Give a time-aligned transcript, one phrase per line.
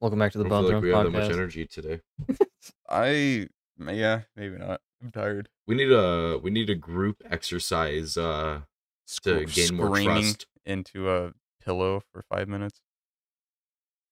[0.00, 1.66] Welcome back to the I don't Bone feel like Throne we have that much energy
[1.66, 2.00] today.
[2.88, 3.48] I
[3.78, 4.80] yeah, maybe not.
[5.02, 5.50] I'm tired.
[5.66, 8.60] We need a we need a group exercise uh
[9.24, 10.46] to gain more trust.
[10.64, 11.32] into a
[11.62, 12.80] pillow for five minutes.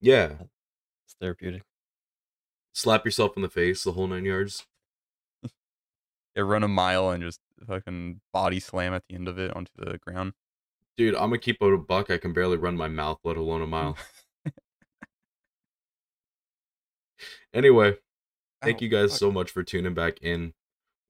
[0.03, 0.33] Yeah.
[1.07, 1.63] It's therapeutic.
[2.75, 4.67] Slap yourself in the face the whole nine yards.
[6.37, 9.73] Yeah, run a mile and just fucking body slam at the end of it onto
[9.75, 10.35] the ground.
[10.97, 12.11] Dude, I'm gonna keep out a buck.
[12.11, 13.97] I can barely run my mouth, let alone a mile.
[17.53, 17.97] anyway,
[18.63, 19.19] thank Ow, you guys fuck.
[19.19, 20.55] so much for tuning back in.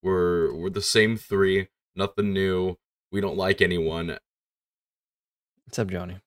[0.03, 2.77] We're we're the same three, nothing new.
[3.11, 4.19] We don't like anyone.
[5.67, 6.21] Except Johnny.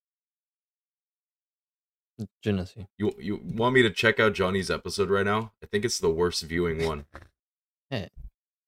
[2.43, 2.87] Genesee.
[2.97, 5.53] You you want me to check out Johnny's episode right now?
[5.63, 7.05] I think it's the worst viewing one.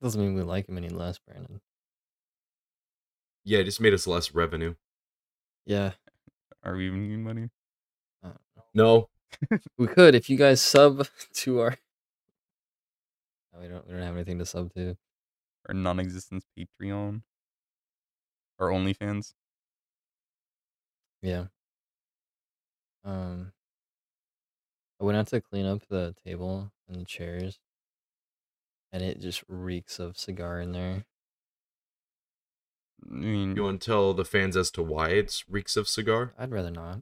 [0.03, 1.61] Doesn't mean we like him any less, Brandon.
[3.45, 4.75] Yeah, it just made us less revenue.
[5.65, 5.91] Yeah.
[6.63, 7.49] Are we even getting money?
[8.21, 8.63] I don't know.
[8.73, 9.09] No,
[9.77, 11.77] We could if you guys sub to our.
[13.53, 13.85] No, we don't.
[13.87, 14.97] We don't have anything to sub to.
[15.67, 17.21] Our non-existent Patreon?
[18.59, 19.33] Our OnlyFans?
[21.21, 21.45] Yeah.
[23.05, 23.53] Um.
[24.99, 27.59] I went out to clean up the table and the chairs,
[28.91, 31.05] and it just reeks of cigar in there.
[33.05, 36.33] I mean, you want to tell the fans as to why it's reeks of cigar?
[36.37, 37.01] I'd rather not.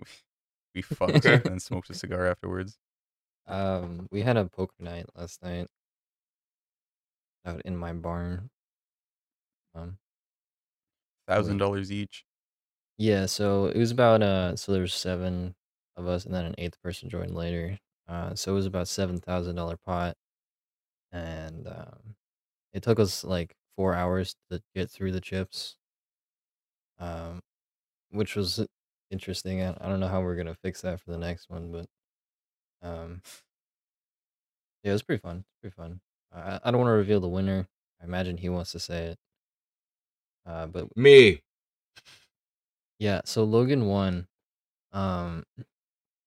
[0.74, 2.78] we fucked and smoked a cigar afterwards.
[3.46, 5.68] Um, we had a poker night last night
[7.44, 8.50] out in my barn.
[9.74, 9.98] Um,
[11.26, 12.24] Thousand dollars each.
[12.98, 15.54] yeah, so it was about uh, so there was seven
[15.96, 17.78] of us, and then an eighth person joined later.
[18.08, 20.16] Uh, so it was about seven thousand dollar pot,
[21.12, 22.16] and um,
[22.72, 25.76] it took us like four hours to get through the chips.
[26.98, 27.40] Um,
[28.10, 28.66] which was
[29.10, 29.62] interesting.
[29.62, 31.86] I, I don't know how we're gonna fix that for the next one, but
[32.82, 33.22] um,
[34.82, 35.44] yeah, it was pretty fun.
[35.60, 36.00] Pretty fun.
[36.32, 37.66] I I don't want to reveal the winner.
[38.00, 39.18] I imagine he wants to say it.
[40.46, 41.40] Uh, but Me.
[42.98, 44.26] yeah, so Logan won.
[44.92, 45.44] Um,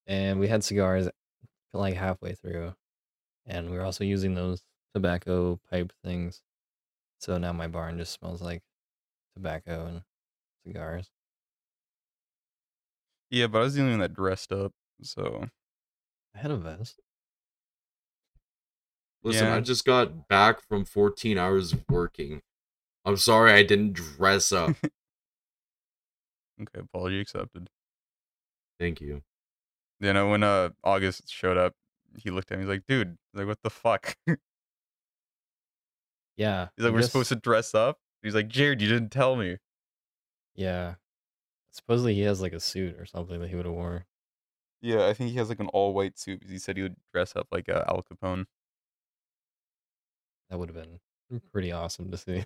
[0.08, 1.09] and we had cigars
[1.74, 2.75] like halfway through,
[3.46, 4.64] and we were also using those
[4.96, 6.44] tobacco pipe things.
[7.20, 8.64] So now my barn just smells like
[9.36, 10.03] tobacco and
[10.66, 11.12] cigars.
[13.31, 15.46] Yeah, but I was the only one that dressed up, so
[16.36, 17.00] I had a vest.
[19.24, 19.56] Listen, Yeah.
[19.56, 22.41] I just got back from 14 hours of working.
[23.06, 24.72] I'm sorry I didn't dress up.
[26.62, 27.70] okay, apology accepted.
[28.80, 29.22] Thank you.
[30.00, 31.74] You know, when uh August showed up,
[32.18, 32.64] he looked at me.
[32.66, 34.18] He's like, "Dude, like what the fuck?"
[36.38, 36.70] Yeah.
[36.75, 39.36] He's like, I "We're guess- supposed to dress up." He's like, "Jared, you didn't tell
[39.36, 39.58] me."
[40.56, 40.96] Yeah.
[41.72, 44.06] Supposedly he has like a suit or something that he would have wore.
[44.82, 46.40] Yeah, I think he has like an all white suit.
[46.40, 48.46] because He said he would dress up like uh, Al Capone.
[50.50, 51.00] That would have been
[51.52, 52.44] pretty awesome to see.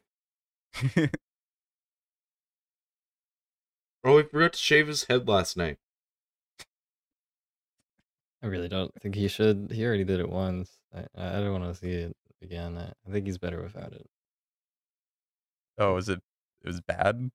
[4.06, 5.80] Oh, he forgot to shave his head last night.
[8.44, 9.72] I really don't think he should.
[9.72, 10.78] He already did it once.
[10.94, 12.78] I, I don't want to see it again.
[12.78, 14.06] I, I think he's better without it.
[15.80, 16.22] oh, is it?
[16.64, 17.32] It was bad.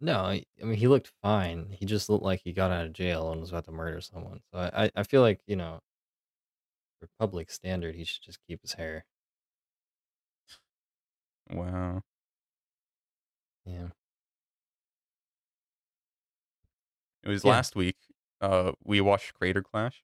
[0.00, 1.70] No, I, I mean he looked fine.
[1.72, 4.40] He just looked like he got out of jail and was about to murder someone.
[4.52, 5.80] So I, I, I feel like you know,
[7.00, 9.04] for public standard, he should just keep his hair.
[11.50, 12.02] Wow.
[13.64, 13.88] Yeah.
[17.22, 17.50] It was Yeah.
[17.50, 17.96] last week.
[18.40, 20.02] Uh, we watched Creator Clash.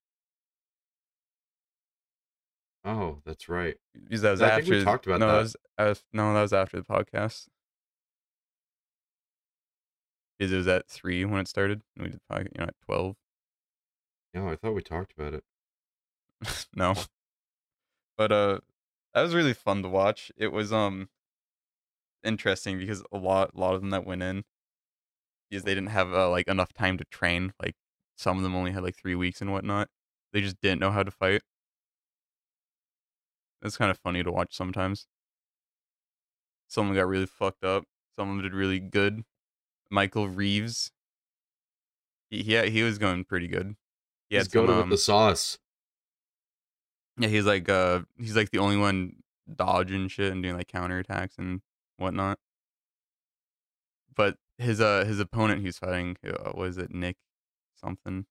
[2.85, 3.77] Oh, that's right.
[3.95, 4.63] Because that was I after.
[4.63, 5.39] think we talked about no, that.
[5.39, 7.49] was, uh, no, that was after the podcast.
[10.39, 11.83] Because it was at three when it started.
[11.97, 13.17] And we did you know, at twelve.
[14.35, 15.45] No, I thought we talked about it.
[16.75, 16.95] no.
[18.17, 18.61] But uh
[19.15, 20.33] that was really fun to watch.
[20.37, 21.09] It was um
[22.25, 24.45] interesting because a lot a lot of them that went in
[25.49, 27.53] because they didn't have uh, like enough time to train.
[27.63, 27.77] Like
[28.17, 29.89] some of them only had like 3 weeks and whatnot.
[30.33, 31.43] They just didn't know how to fight.
[33.63, 35.07] It's kind of funny to watch sometimes.
[36.69, 37.85] Some of them got really fucked up.
[38.17, 39.25] Some of them did really good.
[39.91, 40.91] Michael Reeves
[42.31, 43.77] he he, he was going pretty good.
[44.29, 45.59] He He's had some, with um, the sauce.
[47.19, 49.17] yeah, he's like uh he's like the only one
[49.55, 51.61] dodging shit and doing like counterattacks and
[51.97, 52.39] whatnot.
[54.15, 57.17] But his uh his opponent he's fighting uh, was it Nick
[57.75, 58.27] something?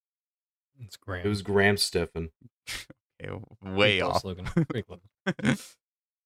[0.80, 1.26] It's great.
[1.26, 2.32] It was Graham Stephan.
[3.24, 4.26] Okay, way off.
[4.26, 4.44] Logan.
[4.46, 4.82] Pretty
[5.46, 5.76] close.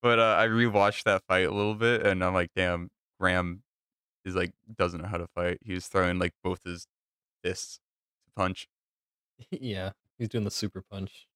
[0.02, 2.90] but uh, I rewatched that fight a little bit and I'm like, damn,
[3.20, 3.62] Graham
[4.28, 5.60] is like doesn't know how to fight.
[5.64, 6.88] He was throwing like both his
[7.44, 7.80] fists
[8.26, 8.68] to punch.
[9.52, 11.28] yeah, he's doing the super punch.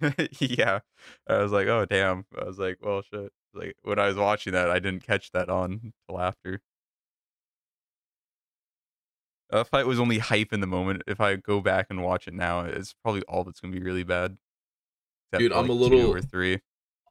[0.38, 0.80] yeah.
[1.28, 2.26] I was like, oh damn.
[2.40, 3.32] I was like, well shit.
[3.54, 6.60] Like when I was watching that, I didn't catch that on till after.
[9.50, 11.02] That fight was only hype in the moment.
[11.06, 14.04] If I go back and watch it now, it's probably all that's gonna be really
[14.04, 14.36] bad.
[15.32, 16.60] Dude, I'm a like, two little- or three.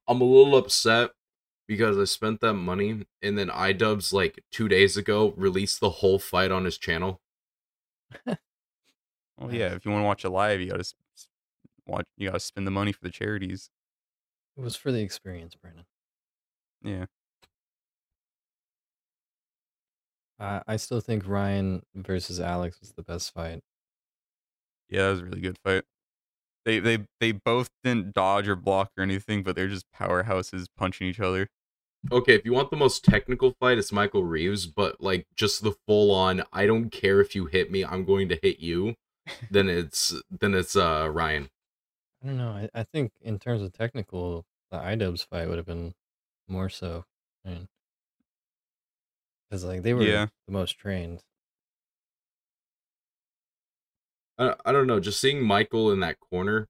[0.07, 1.11] I'm a little upset
[1.67, 6.19] because I spent that money and then iDubbbz like two days ago released the whole
[6.19, 7.21] fight on his channel.
[9.39, 9.75] Well, yeah.
[9.75, 11.27] If you want to watch it live, you gotta s- s-
[11.85, 12.05] watch.
[12.17, 13.69] You gotta spend the money for the charities.
[14.57, 15.85] It was for the experience, Brandon.
[16.83, 17.05] Yeah.
[20.39, 23.61] Uh, I still think Ryan versus Alex was the best fight.
[24.89, 25.83] Yeah, that was a really good fight.
[26.65, 31.07] They they they both didn't dodge or block or anything, but they're just powerhouses punching
[31.07, 31.47] each other.
[32.11, 35.73] Okay, if you want the most technical fight, it's Michael Reeves, but like just the
[35.85, 38.95] full on I don't care if you hit me, I'm going to hit you,
[39.51, 41.49] then it's then it's uh Ryan.
[42.23, 42.51] I don't know.
[42.51, 45.93] I, I think in terms of technical, the iDubbbz fight would have been
[46.47, 47.05] more so.
[47.45, 47.67] I mean,
[49.49, 50.27] because like they were Yeah.
[50.45, 51.23] the most trained.
[54.37, 56.67] I, I don't know, just seeing Michael in that corner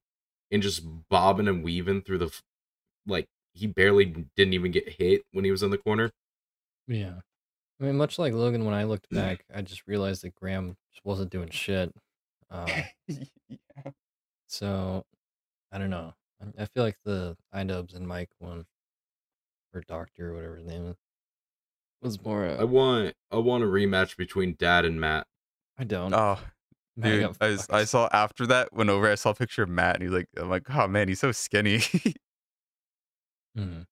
[0.50, 2.40] and just bobbing and weaving through the
[3.06, 3.28] like
[3.58, 4.06] he barely
[4.36, 6.10] didn't even get hit when he was in the corner.
[6.86, 7.14] Yeah.
[7.80, 11.04] I mean, much like Logan, when I looked back, I just realized that Graham just
[11.04, 11.92] wasn't doing shit.
[12.50, 12.66] Uh,
[13.08, 13.90] yeah.
[14.46, 15.04] so
[15.72, 16.14] I don't know.
[16.40, 18.64] I, I feel like the iDubbbz and Mike one,
[19.74, 20.96] or Doctor, or whatever his name is,
[22.02, 22.46] was more.
[22.46, 25.26] I Uh, want I want a rematch between Dad and Matt.
[25.78, 26.12] I don't.
[26.14, 26.38] Oh,
[26.96, 27.88] Matt dude, got I, s- I fucked.
[27.90, 29.10] saw after that went over.
[29.10, 31.30] I saw a picture of Matt, and he's like, I'm like, oh man, he's so
[31.32, 31.80] skinny.
[33.54, 33.86] it Mhm.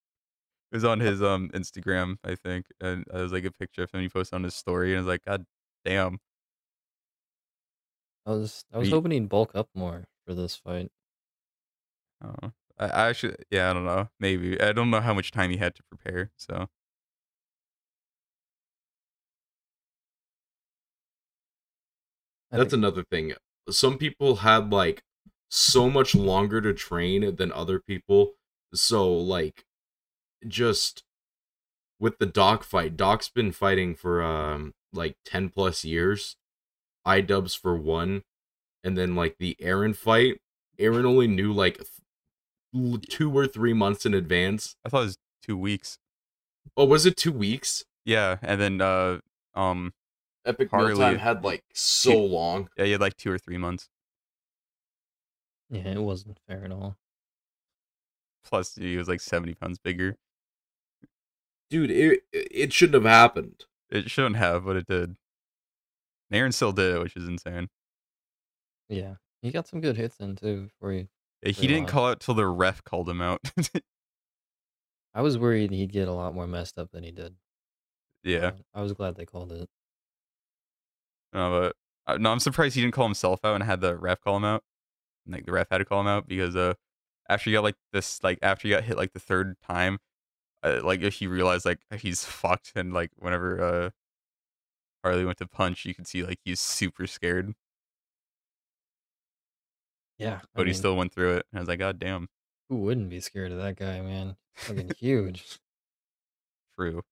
[0.72, 4.00] was on his um Instagram, I think, and it was like a picture of him.
[4.02, 5.46] He posted on his story, and I was like, God
[5.84, 6.18] damn.
[8.26, 10.90] I was I was He- hoping he'd bulk up more for this fight.
[12.22, 14.08] Oh, I, I actually, yeah, I don't know.
[14.18, 16.32] Maybe I don't know how much time he had to prepare.
[16.36, 16.68] So
[22.52, 23.34] I That's think- another thing.
[23.68, 25.02] Some people had like
[25.48, 28.34] so much longer to train than other people.
[28.76, 29.64] So like
[30.46, 31.02] just
[31.98, 36.36] with the Doc fight, Doc's been fighting for um like 10 plus years.
[37.06, 38.22] iDubbbz for one.
[38.84, 40.40] And then like the Aaron fight,
[40.78, 41.78] Aaron only knew like
[42.74, 44.76] th- 2 or 3 months in advance.
[44.84, 45.98] I thought it was two weeks.
[46.76, 47.84] Oh, was it 2 weeks?
[48.04, 49.18] Yeah, and then uh,
[49.54, 49.92] um,
[50.44, 52.68] Epic Harley- Mealtime had like so Two- long.
[52.76, 53.88] yeah, he had like two or three months.
[55.70, 56.96] Yeah, it wasn't fair at all.
[58.46, 60.16] Plus, he was like seventy pounds bigger.
[61.70, 63.64] Dude, it it shouldn't have happened.
[63.90, 65.16] It shouldn't have, but it did.
[66.30, 67.68] And Aaron still did it, which is insane.
[68.88, 71.08] Yeah, he got some good hits in too before he.
[71.42, 73.40] Yeah, he didn't call out till the ref called him out.
[75.14, 77.34] I was worried he'd get a lot more messed up than he did.
[78.22, 79.68] yeah, I was glad they called it.
[81.32, 81.72] no,
[82.06, 84.36] but uh, no, I'm surprised he didn't call himself out and had the ref call
[84.36, 84.62] him out.
[85.26, 86.74] Like the ref had to call him out because uh,
[87.28, 89.98] after he got like this, like after he got hit like the third time,
[90.62, 93.90] uh, like he realized like he's fucked and like whenever uh
[95.02, 97.54] Harley went to punch, you could see like he's super scared,
[100.18, 101.46] Yeah, I but he still went through it.
[101.52, 102.28] And I was like, God damn,
[102.68, 104.36] Who wouldn't be scared of that guy, man?
[104.54, 105.58] Fucking huge.
[106.78, 107.02] true.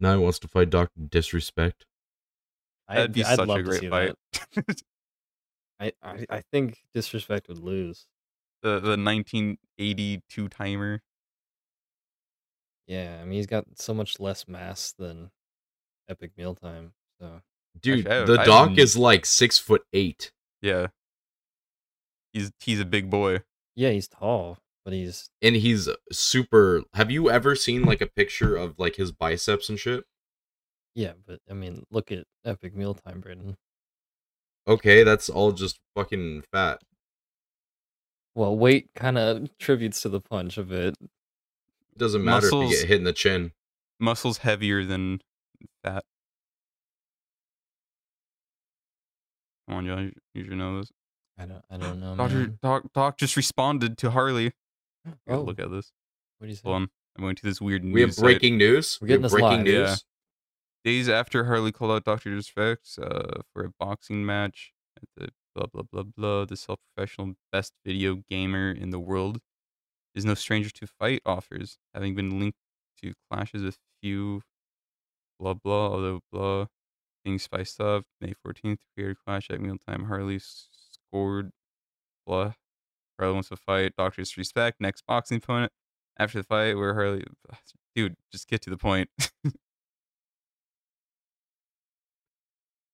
[0.00, 1.86] Now he wants to fight Doctor Disrespect.
[2.88, 4.14] That'd I'd, be I'd such love a great fight.
[5.80, 8.06] I, I I think disrespect would lose.
[8.62, 11.02] The the 1982 timer.
[12.86, 15.30] Yeah, I mean he's got so much less mass than
[16.08, 16.92] Epic Mealtime.
[17.20, 17.40] So
[17.80, 20.32] Dude, Actually, I- the I Doc didn't- is like six foot eight.
[20.60, 20.88] Yeah.
[22.32, 23.42] He's he's a big boy.
[23.76, 28.56] yeah, he's tall, but he's and he's super have you ever seen like a picture
[28.56, 30.04] of like his biceps and shit
[30.94, 33.56] yeah, but I mean look at Epic Mealtime, Brendan.
[34.68, 36.82] okay that's all just fucking fat
[38.34, 40.94] Well, weight kind of tributes to the punch a bit.
[41.00, 43.52] it doesn't matter if you get hit in the chin
[43.98, 45.20] Muscles heavier than
[45.84, 46.04] fat.
[49.68, 50.12] Come on, Josh.
[50.34, 50.90] You should know this.
[51.38, 52.16] I don't I don't know.
[52.16, 52.58] Doctor man.
[52.62, 54.52] Doc Doc just responded to Harley.
[55.28, 55.92] Oh, look at this.
[56.38, 56.62] what do you say?
[56.64, 56.88] Hold on.
[57.16, 57.94] I'm going to this weird news.
[57.94, 58.22] we have site.
[58.22, 59.64] breaking news We're We getting have this breaking live.
[59.64, 60.04] news
[60.84, 60.90] Yeah.
[60.92, 62.30] Days after Harley called out Dr.
[62.34, 67.34] Disrespect uh, for a boxing match at the blah blah blah blah, the self professional
[67.52, 69.38] best video gamer in the world
[70.14, 72.58] is no stranger to fight offers, having been linked
[73.02, 74.42] to clashes with few
[75.38, 76.66] blah blah blah blah.
[77.24, 78.04] being spiced up.
[78.20, 80.04] May 14th, creator clash at mealtime.
[80.06, 81.50] Harley scored.
[82.26, 82.54] Blah.
[83.18, 83.94] Harley wants to fight.
[83.96, 84.80] Doctor Disrespect.
[84.80, 85.72] Next boxing opponent.
[86.18, 87.24] After the fight, where Harley.
[87.94, 89.10] Dude, just get to the point.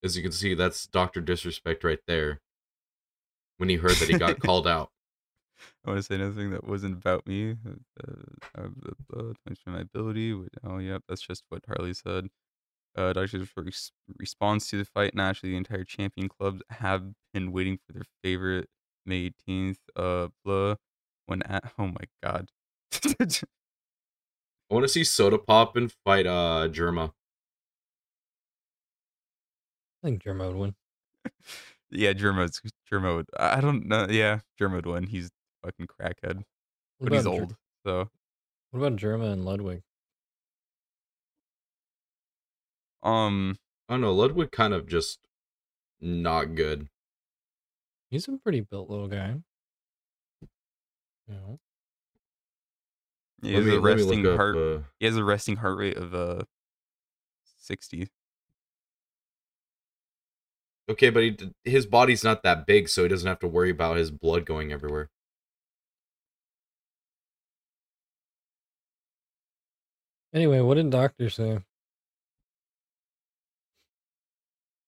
[0.05, 2.41] As you can see, that's Doctor Disrespect right there.
[3.59, 4.91] When he heard that he got called out.
[5.85, 7.53] I want to say nothing that wasn't about me.
[7.53, 8.09] Uh,
[8.59, 8.69] uh,
[9.17, 10.35] uh, uh, my ability.
[10.63, 12.29] Oh, yeah, that's just what Harley said.
[12.97, 15.15] Uh, Doctor's res- response to the fight.
[15.15, 18.69] Naturally, the entire champion clubs have been waiting for their favorite
[19.05, 19.79] May 18th.
[19.95, 20.77] Uh, blah.
[21.27, 22.51] When at oh my god.
[24.71, 27.13] I want to see Sodapoppin fight uh Jerma.
[30.03, 30.75] I think Jerma would win.
[31.97, 32.61] yeah, Jerma's
[32.91, 33.17] Jerma.
[33.17, 34.07] would- I I don't know.
[34.09, 35.07] Yeah, Jerma would win.
[35.07, 35.31] He's
[35.65, 36.45] fucking crackhead,
[36.99, 37.57] What but he's about Ger- old.
[37.85, 38.11] So,
[38.71, 39.83] What about Jerma and Ludwig?
[43.03, 44.13] um, I don't know.
[44.13, 45.21] Ludwig kind of just
[46.01, 46.89] not good.
[48.11, 49.37] He's a pretty built little guy.
[51.29, 51.61] You know,
[53.43, 54.57] he has me- a let me resting up, heart.
[54.57, 56.43] uh, He has a resting heart rate of uh
[57.59, 58.09] sixty.
[60.89, 63.97] Okay, but he, his body's not that big, so he doesn't have to worry about
[63.97, 65.11] his blood going everywhere.
[70.35, 71.61] Anyway, what did Doctor say?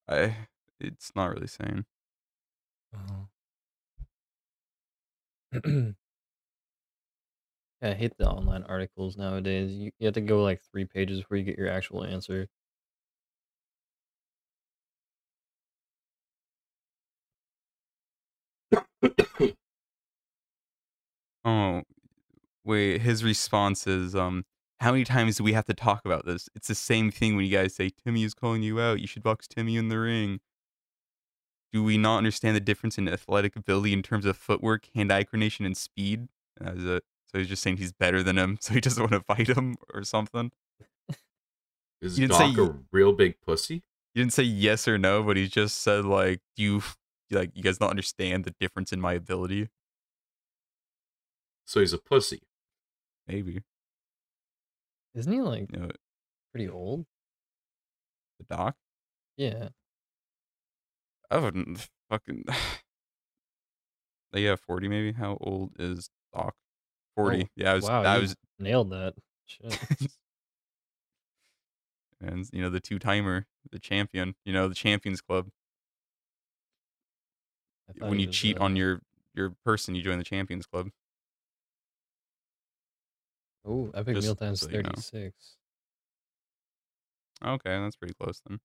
[0.09, 0.37] I.
[0.81, 1.85] It's not really saying.
[2.95, 3.29] Oh.
[5.65, 5.93] yeah,
[7.83, 9.73] I hate the online articles nowadays.
[9.73, 12.49] You, you have to go like three pages before you get your actual answer.
[21.49, 21.83] Oh,
[22.65, 23.01] wait.
[23.01, 24.45] His response is, um,
[24.81, 26.49] how many times do we have to talk about this?
[26.55, 29.01] It's the same thing when you guys say Timmy is calling you out.
[29.01, 30.41] You should box Timmy in the ring.
[31.73, 35.67] Do we not understand the difference in athletic ability in terms of footwork, hand-eye coordination,
[35.67, 36.29] and speed?
[36.61, 37.05] That is it.
[37.27, 39.77] So he's just saying he's better than him, so he doesn't want to fight him
[39.93, 40.53] or something.
[42.01, 43.83] Is You didn't say a real big pussy?
[44.15, 46.83] He didn't say yes or no, but he just said like, "Do you
[47.31, 49.69] like you guys don't understand the difference in my ability?"
[51.69, 52.41] So he's a pussy.
[53.27, 53.61] Maybe
[55.15, 55.91] Isn't he like you know
[56.51, 57.05] pretty old?
[58.39, 58.75] the doc.
[59.37, 59.69] Yeah.
[61.31, 62.45] I wouldn't fucking.
[64.33, 65.13] yeah, forty maybe.
[65.13, 66.55] How old is Doc?
[67.15, 67.43] Forty.
[67.43, 67.85] Oh, yeah, I was.
[67.85, 68.37] wow, I you was.
[68.59, 69.13] nailed that.
[69.45, 69.79] Shit.
[72.23, 74.37] and you know the two timer, the champion.
[74.47, 75.49] You know the Champions Club.
[77.99, 79.03] When you cheat uh, on your
[79.35, 80.89] your person, you join the Champions Club.
[83.67, 84.91] Oh, Epic just Mealtime's so you know.
[84.91, 85.57] 36.
[87.45, 88.59] Okay, that's pretty close then.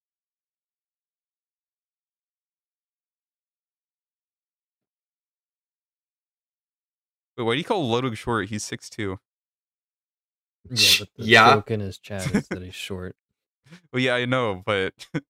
[7.38, 8.50] Wait, why do you call Ludwig short?
[8.50, 9.20] He's six two.
[10.70, 11.56] Yeah, but the Yeah.
[11.56, 13.16] joke in his chat is that he's short.
[13.92, 14.94] Well, yeah, I know, but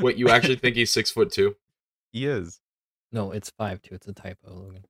[0.00, 1.56] What you actually think he's six foot two?
[2.12, 2.60] he is.
[3.10, 3.94] No, it's five two.
[3.94, 4.84] It's a typo, Logan.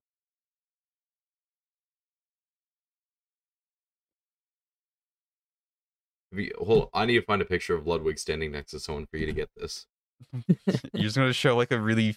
[6.33, 9.17] You- Hold, I need to find a picture of Ludwig standing next to someone for
[9.17, 9.87] you to get this.
[10.93, 12.17] You're just gonna show like a really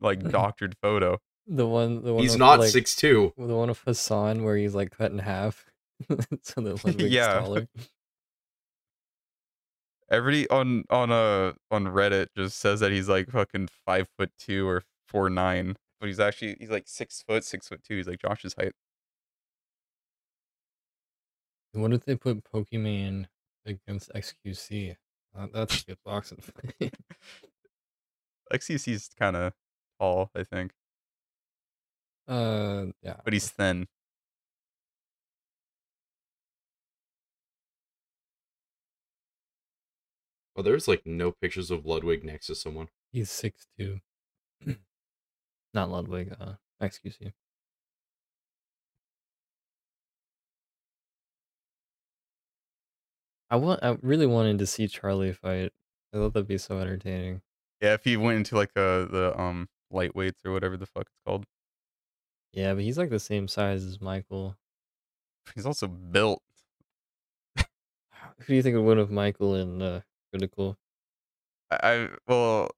[0.00, 1.18] like doctored photo.
[1.46, 2.22] The one, the one.
[2.22, 3.32] He's with, not like, six two.
[3.36, 5.66] The one of Hasan where he's like cut in half,
[6.42, 7.40] so that Ludwig's Yeah.
[7.40, 7.68] taller.
[10.10, 14.68] Everybody on on uh on Reddit just says that he's like fucking five foot two
[14.68, 17.96] or four nine, but he's actually he's like six foot, six foot two.
[17.96, 18.72] He's like Josh's height.
[21.72, 23.26] What if they put Pokimane
[23.66, 24.96] against XQC?
[25.36, 26.94] Uh, that's a good boxing fight.
[28.52, 29.52] XQC's kind of
[29.98, 30.72] tall, I think,
[32.28, 33.16] uh, yeah.
[33.24, 33.86] but he's thin.
[40.54, 42.88] Oh, there's like no pictures of Ludwig next to someone.
[43.10, 44.00] He's six two.
[45.74, 46.34] Not Ludwig.
[46.38, 47.32] Uh, XQC.
[53.52, 53.80] I want.
[53.84, 55.72] I really wanted to see Charlie fight.
[56.12, 57.42] I thought that'd be so entertaining.
[57.82, 61.20] Yeah, if he went into like uh the um lightweights or whatever the fuck it's
[61.26, 61.44] called,
[62.52, 64.56] Yeah, but he's like the same size as Michael.
[65.54, 66.42] he's also built.
[67.56, 70.00] Who do you think would win with Michael and uh,
[70.32, 70.78] Critical?
[71.70, 72.70] I, I well,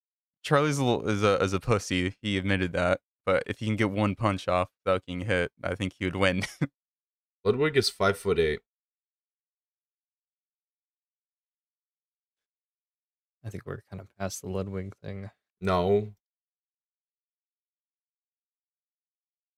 [0.42, 2.16] Charlie's a little, is a is a pussy.
[2.20, 3.00] He admitted that.
[3.24, 6.16] But if he can get one punch off without getting hit, I think he would
[6.16, 6.42] win.
[7.44, 8.60] Ludwig is five foot eight.
[13.44, 15.30] I think we're kind of past the Ludwig thing.
[15.60, 16.08] No.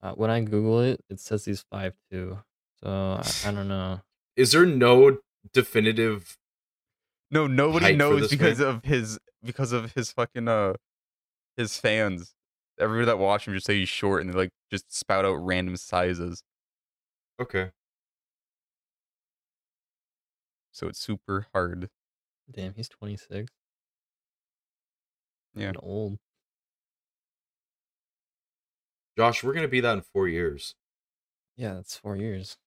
[0.02, 2.38] Uh, when I Google it, it says he's five two.
[2.82, 4.00] So I, I don't know.
[4.36, 5.18] Is there no
[5.52, 6.36] definitive?
[7.30, 8.68] No, nobody knows because man?
[8.68, 10.74] of his because of his fucking uh
[11.56, 12.34] his fans.
[12.78, 15.76] Everybody that watch him just say he's short, and they like just spout out random
[15.76, 16.42] sizes.
[17.40, 17.70] Okay.
[20.72, 21.88] So it's super hard.
[22.50, 23.50] Damn, he's 26.
[25.56, 25.68] Yeah.
[25.68, 26.18] And old.
[29.16, 30.74] Josh, we're gonna be that in four years.
[31.56, 32.58] Yeah, that's four years.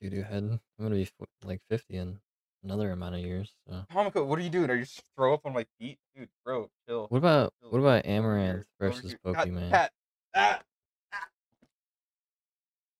[0.00, 0.44] Doo doo head.
[0.44, 1.08] I'm gonna be
[1.44, 2.20] like fifty in
[2.62, 3.52] another amount of years.
[3.68, 3.84] So.
[3.92, 4.70] What are you doing?
[4.70, 6.28] Are you just throw up on my feet, dude?
[6.44, 7.06] Bro, chill.
[7.08, 7.70] What about chill.
[7.70, 9.70] what about Amouranth versus Pokimane?
[9.70, 9.92] Cat.
[10.36, 10.60] Ah.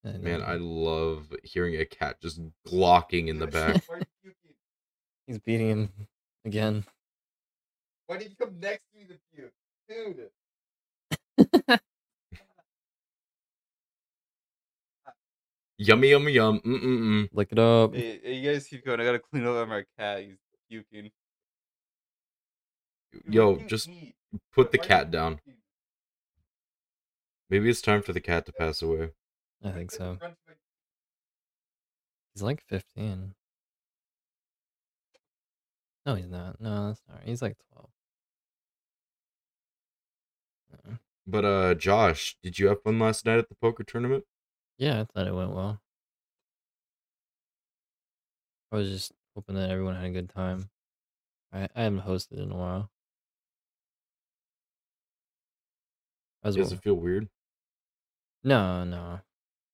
[0.04, 3.84] Man, I love hearing a cat just glocking in the back.
[5.28, 5.92] He's beating him
[6.44, 6.84] again.
[8.06, 9.52] Why did you come next to me to puke?
[9.88, 11.78] Dude.
[15.06, 15.12] Ah.
[15.78, 16.60] yummy, yummy, yum.
[16.60, 17.28] Mm-mm-mm.
[17.32, 17.94] Look it up.
[17.94, 19.00] Hey, hey, you guys keep going.
[19.00, 20.20] I gotta clean up my cat.
[20.22, 20.36] He's
[20.70, 21.10] puking.
[23.12, 24.14] Dude, Yo, why do you just eat?
[24.52, 25.40] put the Why cat down.
[25.46, 25.54] eat?
[27.50, 29.10] Maybe it's time for the cat to pass away.
[29.64, 30.12] I think so.
[30.14, 30.54] the front of my-
[32.34, 33.34] He's like fifteen.
[36.06, 36.60] No, he's not.
[36.60, 37.26] No, that's not right.
[37.28, 37.90] He's like twelve.
[40.72, 44.24] Uh, But uh Josh, did you have fun last night at the poker tournament?
[44.78, 45.80] Yeah, I thought it went well.
[48.72, 50.70] I was just hoping that everyone had a good time.
[51.52, 52.90] I I haven't hosted in a while.
[56.42, 57.28] Does well- it feel weird?
[58.42, 59.20] no, no,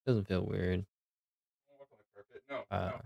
[0.07, 0.85] doesn't feel weird.
[2.51, 2.99] No, Uh,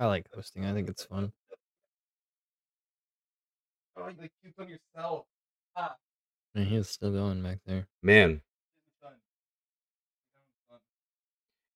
[0.00, 0.64] I like hosting.
[0.64, 1.32] I think it's fun.
[3.96, 5.26] Oh, you like puke on yourself.
[5.76, 5.96] Ah,
[6.54, 7.86] And he was still going back there.
[8.02, 8.40] Man, in
[8.86, 9.12] the sun.
[10.32, 10.78] In the sun.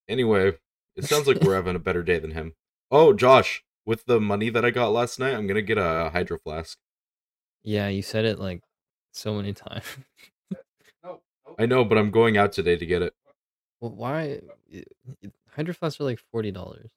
[0.08, 0.52] anyway,
[0.96, 2.54] it sounds like we're having a better day than him.
[2.90, 6.38] Oh, Josh, with the money that I got last night, I'm gonna get a hydro
[6.38, 6.78] flask.
[7.62, 8.62] Yeah, you said it like
[9.12, 9.84] so many times.
[11.58, 13.12] I know, but I'm going out today to get it.
[13.80, 14.40] well, why?
[15.54, 16.90] Hydro flasks are like forty dollars.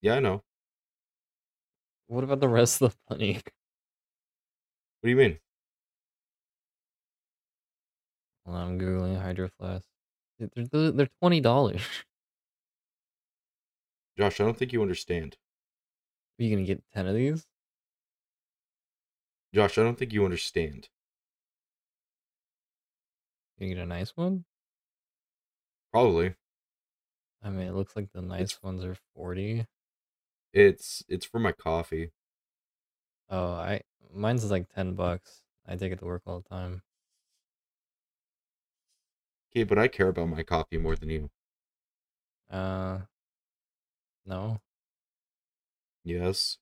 [0.00, 0.42] Yeah, I know.
[2.08, 3.40] What about the rest of the money?
[5.00, 5.38] What do you mean?
[8.44, 9.86] Well, I'm googling hydro flask.
[10.38, 11.82] They're, they're, they're twenty dollars.
[14.18, 15.36] Josh, I don't think you understand.
[16.38, 17.46] Are you gonna get ten of these?
[19.52, 20.88] Josh, I don't think you understand.
[23.58, 24.44] You get a nice one?
[25.92, 26.34] Probably.
[27.42, 29.66] I mean, it looks like the nice ones are forty.
[30.56, 32.12] It's it's for my coffee.
[33.28, 35.42] Oh, I mine's like ten bucks.
[35.66, 36.80] I take it to work all the time.
[39.52, 41.30] Okay, but I care about my coffee more than you.
[42.50, 43.00] Uh,
[44.24, 44.62] no.
[46.04, 46.56] Yes.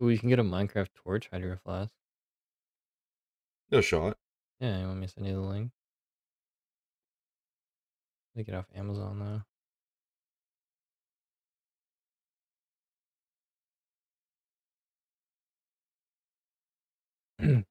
[0.00, 1.92] Ooh, you can get a Minecraft torch hydro flask.
[3.72, 4.18] No shot.
[4.60, 5.72] Yeah, you want me to send you the link?
[8.36, 9.42] Take it off Amazon though.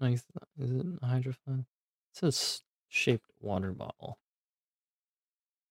[0.00, 0.22] Nice.
[0.58, 1.60] Is it a hydro flask?
[1.60, 1.66] It
[2.18, 4.18] says shaped water bottle.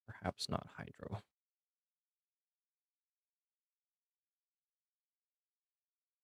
[0.07, 1.21] Perhaps not hydro.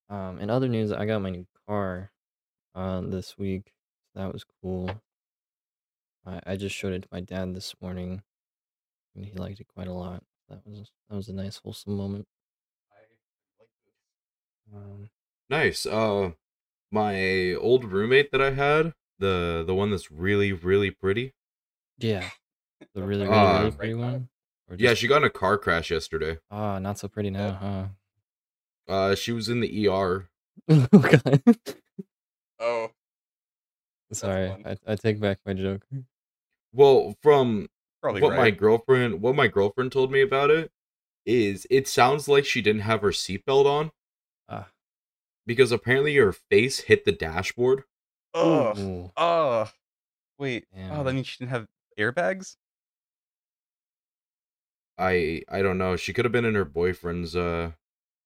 [0.09, 2.11] Um, in other news, I got my new car
[2.75, 3.71] uh, this week.
[4.15, 4.91] That was cool.
[6.25, 8.21] I, I just showed it to my dad this morning,
[9.15, 10.23] and he liked it quite a lot.
[10.49, 12.27] That was that was a nice wholesome moment.
[14.71, 15.10] I like this.
[15.10, 15.10] Um,
[15.49, 15.86] Nice.
[15.86, 16.32] Uh
[16.91, 21.34] my old roommate that I had, the the one that's really, really pretty.
[21.97, 22.30] yeah,
[22.93, 24.30] the really really, Uh, really pretty one.
[24.69, 26.39] Or Yeah, she got in a car crash yesterday.
[26.52, 27.88] ah not so pretty now, huh?
[28.88, 30.30] Uh she was in the ER.
[30.69, 31.41] oh god.
[32.60, 32.91] Oh,
[34.12, 34.49] Sorry.
[34.65, 35.86] I, I take back my joke.
[36.71, 37.67] Well, from
[38.02, 40.71] probably what my girlfriend what my girlfriend told me about it
[41.26, 43.91] is it sounds like she didn't have her seatbelt on
[44.49, 44.69] Ah,
[45.45, 47.84] because apparently her face hit the dashboard.
[48.34, 49.71] Oh, oh.
[50.39, 50.65] Wait.
[50.73, 51.06] Oh, Damn.
[51.06, 51.67] that means she didn't have
[51.99, 52.56] airbags.
[54.97, 55.95] I I don't know.
[55.95, 57.71] She could have been in her boyfriend's uh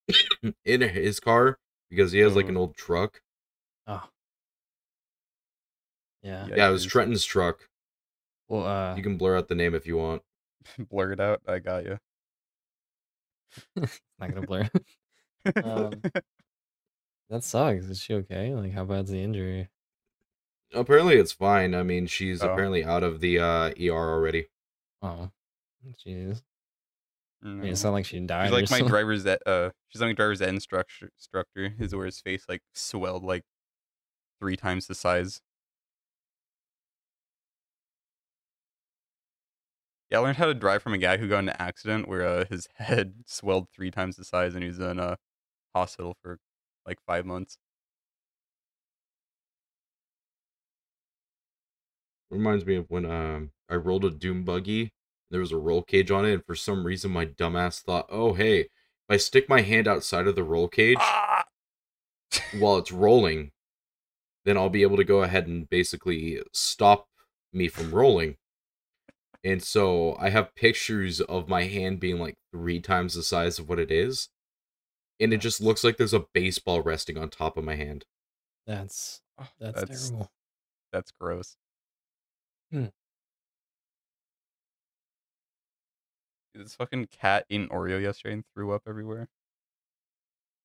[0.65, 1.57] in his car
[1.89, 2.49] because he has like Oh.
[2.49, 3.21] an old truck.
[3.87, 4.09] Oh.
[6.23, 6.47] Yeah.
[6.53, 7.69] Yeah, it was Trenton's truck.
[8.49, 10.23] Well, uh, You can blur out the name if you want.
[10.77, 11.41] Blur it out.
[11.47, 11.99] I got you.
[13.75, 14.69] not gonna blur.
[15.63, 16.01] Um,
[17.29, 17.85] that sucks.
[17.85, 18.53] Is she okay?
[18.53, 19.69] Like, how bad's the injury?
[20.73, 21.73] Apparently, it's fine.
[21.75, 22.49] I mean, she's Oh.
[22.51, 24.47] apparently out of the uh, ER already.
[25.01, 25.31] Oh,
[26.05, 26.41] jeez.
[27.43, 28.47] I mean, it's not like she died.
[28.47, 28.87] She's or like my something.
[28.91, 29.39] driver's ed.
[29.45, 31.09] Uh, she's like my driver's ed instructor.
[31.15, 33.43] Instructor is where his face like swelled like
[34.39, 35.39] three times the size.
[40.09, 42.25] Yeah, I learned how to drive from a guy who got in an accident where
[42.25, 45.17] uh, his head swelled three times the size, and he was in a
[45.77, 46.39] hospital for
[46.85, 47.57] like five months.
[52.29, 54.91] Reminds me of when um I rolled a doom buggy.
[55.29, 58.33] There was a roll cage on it, and for some reason my dumbass thought, "Oh
[58.33, 58.69] hey, if
[59.09, 61.45] I stick my hand outside of the roll cage Ah!
[62.53, 63.51] while it's rolling,
[64.45, 67.07] then I'll be able to go ahead and basically stop
[67.53, 68.37] me from rolling."
[69.43, 73.69] And so I have pictures of my hand being like three times the size of
[73.69, 74.29] what it is,
[75.19, 78.05] and it just looks like there's a baseball resting on top of my hand.
[78.65, 80.31] That's Oh, that's, that's terrible.
[80.91, 81.55] that's gross.
[82.71, 82.85] Hmm.
[86.53, 89.29] Dude, This fucking cat ate Oreo yesterday and threw up everywhere.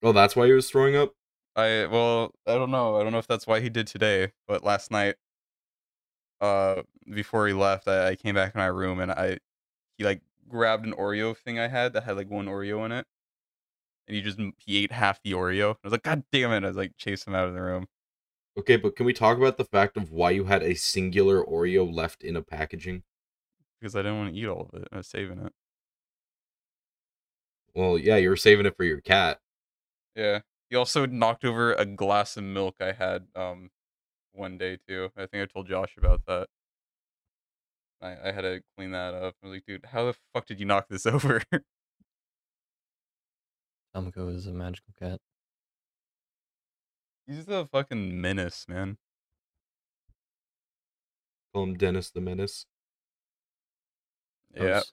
[0.03, 1.13] Oh, that's why he was throwing up.
[1.55, 2.97] I well, I don't know.
[2.99, 5.17] I don't know if that's why he did today, but last night,
[6.41, 9.39] uh, before he left, I, I came back in my room and I,
[9.99, 13.07] he like grabbed an Oreo thing I had that had like one Oreo in it,
[14.07, 15.75] and he just he ate half the Oreo.
[15.75, 16.65] I was like, God damn it!
[16.65, 17.87] I was like, chase him out of the room.
[18.59, 21.91] Okay, but can we talk about the fact of why you had a singular Oreo
[21.91, 23.03] left in a packaging?
[23.83, 24.89] because I didn't want to eat all of it.
[24.93, 25.53] I was saving it.
[27.75, 29.41] Well, yeah, you were saving it for your cat.
[30.15, 30.41] Yeah.
[30.71, 33.71] He also knocked over a glass of milk I had um
[34.33, 35.11] one day too.
[35.17, 36.49] I think I told Josh about that.
[38.01, 39.35] I, I had to clean that up.
[39.43, 41.43] I was like, dude, how the fuck did you knock this over?
[43.95, 45.21] Tomko is a magical cat.
[47.27, 48.99] He's a fucking menace, man.
[51.55, 52.67] Call him Dennis the Menace.
[54.59, 54.65] I Yeah.
[54.65, 54.93] was,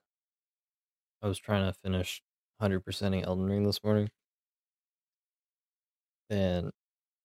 [1.22, 2.22] I was trying to finish
[2.58, 4.10] 100%ing Elden Ring this morning.
[6.30, 6.72] And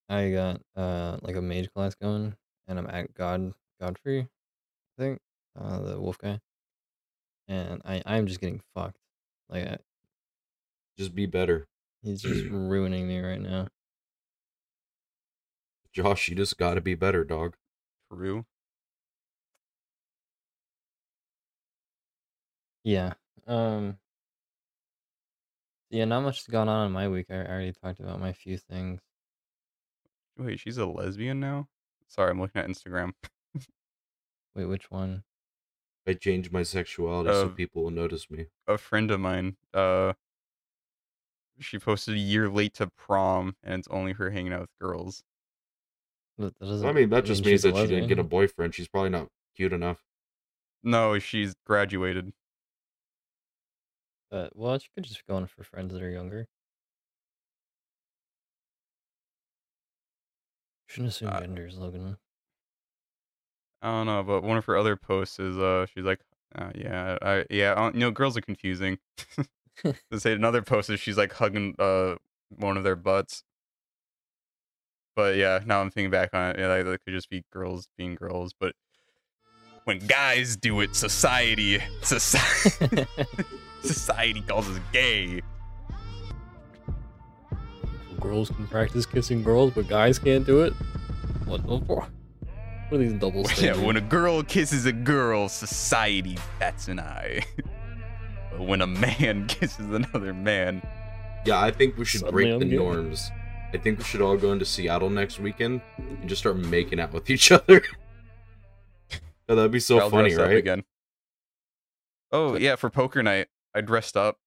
[0.08, 2.36] I got uh like a mage class going
[2.68, 5.20] and I'm at God Godfrey, I think.
[5.56, 6.40] Uh the wolf guy.
[7.48, 8.98] And I I'm just getting fucked.
[9.48, 9.78] Like I,
[10.98, 11.66] Just be better.
[12.02, 13.68] he's just ruining me right now.
[15.92, 17.56] Josh, you just gotta be better, dog.
[18.12, 18.44] True.
[22.84, 23.14] Yeah.
[23.46, 23.98] Um
[25.90, 27.26] yeah, not much has gone on in my week.
[27.30, 29.00] I I already talked about my few things.
[30.36, 31.68] Wait, she's a lesbian now?
[32.08, 33.12] Sorry, I'm looking at Instagram.
[34.56, 35.22] Wait, which one?
[36.06, 38.46] I changed my sexuality so Uh, people will notice me.
[38.66, 40.14] A friend of mine, uh
[41.60, 45.22] she posted a year late to prom and it's only her hanging out with girls.
[46.38, 48.74] That that doesn't I mean, that just means that she didn't get a boyfriend.
[48.74, 50.02] She's probably not cute enough.
[50.82, 52.32] No, she's graduated.
[54.30, 56.48] But well, she could just go in for friends that are younger.
[60.86, 62.18] Shouldn't assume Uh, genders, Logan.
[63.82, 66.20] I don't know, but one of her other posts is uh she's like,
[66.54, 68.98] uh, yeah, I yeah, uh, you know, girls are confusing.
[69.82, 72.16] to say another post is she's like hugging uh
[72.50, 73.42] one of their butts.
[75.16, 77.88] But yeah, now I'm thinking back on it, yeah, that, that could just be girls
[77.96, 78.52] being girls.
[78.58, 78.74] But
[79.84, 83.06] when guys do it, society, society,
[83.82, 85.40] society calls us gay.
[88.24, 90.72] girls can practice kissing girls, but guys can't do it.
[91.44, 92.10] What the fuck?
[92.88, 97.44] What are these double yeah, when a girl kisses a girl, society bats an eye.
[98.56, 100.82] but when a man kisses another man,
[101.44, 102.76] Yeah, I think we should Suddenly break I'm the gay.
[102.76, 103.30] norms.
[103.72, 107.12] I think we should all go into Seattle next weekend and just start making out
[107.12, 107.82] with each other.
[109.46, 110.56] Oh, that'd be so I'll funny, right?
[110.56, 110.84] again.
[112.32, 114.38] Oh yeah, for poker night, I dressed up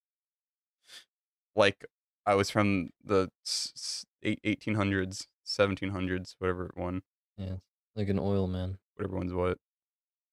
[1.55, 1.85] like
[2.25, 7.03] I was from the s- s- eight- 1800s, 1700s, whatever one,
[7.37, 7.57] yeah,
[7.95, 8.79] like an oil man.
[8.95, 9.59] whatever one's what.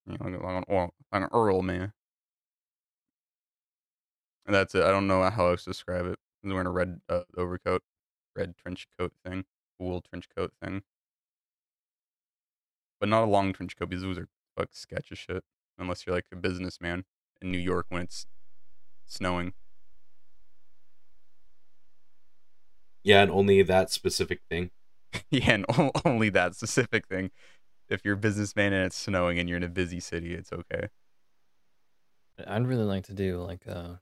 [0.07, 1.93] You know, like, like an oil, like an earl man.
[4.46, 4.83] And that's it.
[4.85, 6.18] I don't know how else to describe it.
[6.42, 7.83] Was wearing a red uh, overcoat,
[8.37, 9.44] red trench coat thing,
[9.78, 10.83] wool trench coat thing,
[13.00, 15.42] but not a long trench coat because those are fuck sketch as shit.
[15.78, 17.04] Unless you're like a businessman
[17.40, 18.26] in New York when it's
[19.07, 19.54] snowing.
[23.02, 24.70] Yeah, and only that specific thing.
[25.30, 27.30] yeah, and o- only that specific thing.
[27.88, 30.88] if you're a businessman and it's snowing and you're in a busy city, it's okay.
[32.46, 34.00] I'd really like to do like a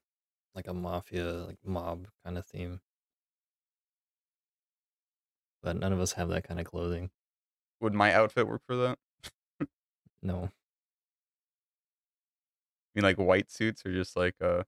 [0.55, 2.81] like a mafia like mob kind of theme.
[5.63, 7.11] But none of us have that kind of clothing.
[7.81, 8.99] Would my outfit work for that?
[10.23, 10.45] No.
[10.45, 10.51] I
[12.95, 14.65] mean, like white suits or just like uh,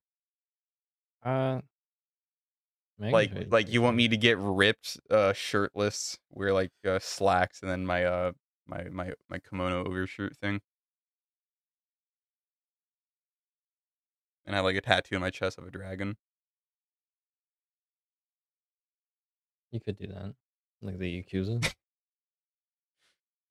[1.22, 1.60] Uh
[3.10, 7.70] like like you want me to get ripped, uh, shirtless, wear like uh, slacks, and
[7.70, 8.32] then my uh
[8.66, 10.60] my my my kimono overshirt thing,
[14.46, 16.16] and I have like a tattoo on my chest of a dragon.
[19.72, 20.34] You could do that.
[20.82, 21.74] Like the Yakuza.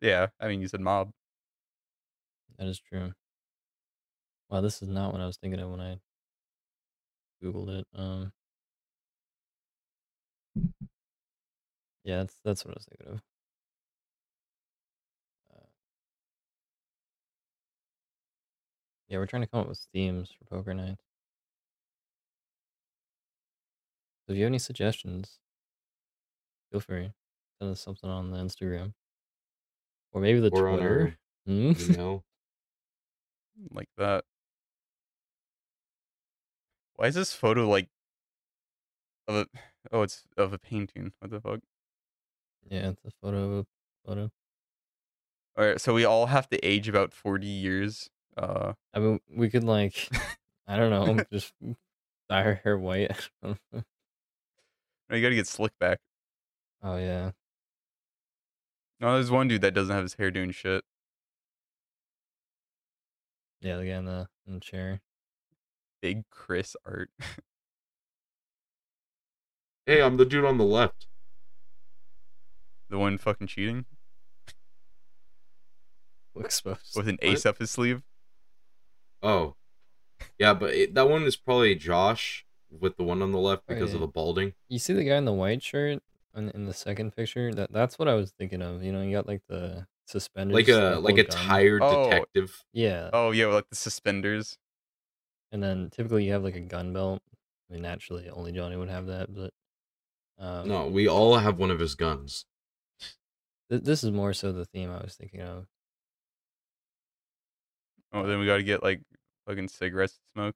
[0.01, 1.11] Yeah, I mean, you said mob.
[2.57, 3.13] that is true.
[4.49, 5.99] Wow, this is not what I was thinking of when I
[7.43, 7.87] Googled it.
[7.93, 8.31] Um
[12.03, 13.21] Yeah, that's that's what I was thinking of.
[19.13, 21.03] Yeah, we're trying to come up with themes for poker nights.
[24.25, 25.37] So if you have any suggestions,
[26.71, 27.11] feel free.
[27.59, 28.93] Send us something on the Instagram.
[30.13, 31.15] Or maybe the Or on Twitter.
[31.45, 31.73] Hmm?
[31.77, 32.23] you know.
[33.71, 34.25] like that.
[36.95, 37.89] Why is this photo like
[39.27, 39.47] of a
[39.91, 41.13] oh it's of a painting.
[41.19, 41.59] What the fuck?
[42.67, 43.65] Yeah, it's a photo of a
[44.07, 44.31] photo.
[45.55, 48.09] Alright, so we all have to age about forty years.
[48.37, 50.09] Uh I mean, we could like,
[50.67, 51.53] I don't know, just
[52.29, 53.11] dye her hair white.
[53.43, 55.99] no, you gotta get slick back.
[56.81, 57.31] oh yeah,
[58.99, 60.83] No, there's one dude that doesn't have his hair doing shit.
[63.61, 65.01] yeah, the guy in the in the chair.
[66.01, 67.09] Big Chris art.
[69.85, 71.07] Hey, I'm the dude on the left.
[72.89, 73.85] the one fucking cheating
[76.37, 76.95] Exposed.
[76.95, 77.29] with an What?
[77.31, 78.01] ace up his sleeve.
[79.23, 79.55] Oh,
[80.37, 83.73] yeah, but it, that one is probably Josh with the one on the left Oh,
[83.73, 83.95] because yeah.
[83.95, 84.53] of the balding.
[84.69, 86.01] You see the guy in the white shirt
[86.35, 87.53] in, in the second picture?
[87.53, 88.83] That that's what I was thinking of.
[88.83, 91.37] You know, you got like the suspenders, Like a like a gun.
[91.37, 92.03] tired Oh.
[92.09, 92.63] detective.
[92.73, 94.57] Yeah, Oh yeah, like the suspenders.
[95.51, 97.21] and then typically you have like a gun belt.
[97.69, 99.51] I mean, naturally, only Johnny would have that, but
[100.37, 102.45] um, No, we all have one of his guns.
[103.69, 105.67] th- this is more so the theme I was thinking of.
[108.13, 109.01] Oh, then we gotta get like
[109.47, 110.55] fucking cigarettes to smoke.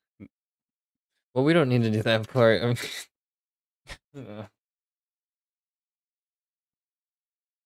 [1.34, 2.62] Well, we don't need to do that part.
[2.62, 2.78] I mean,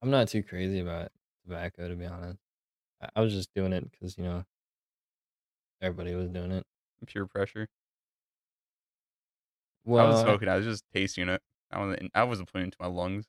[0.01, 1.11] I'm not too crazy about
[1.43, 2.39] tobacco, to be honest.
[3.01, 4.45] I, I was just doing it because you know
[5.81, 6.65] everybody was doing it.
[7.05, 7.67] Pure pressure.
[9.87, 10.47] I wasn't smoking.
[10.47, 11.41] I was just tasting it.
[11.71, 12.11] I wasn't.
[12.13, 13.25] I wasn't putting it into my lungs.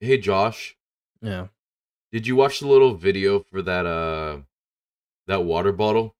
[0.00, 0.76] Hey, Josh,
[1.22, 1.46] yeah.
[2.12, 4.38] did you watch the little video for that uh
[5.26, 6.14] that water bottle?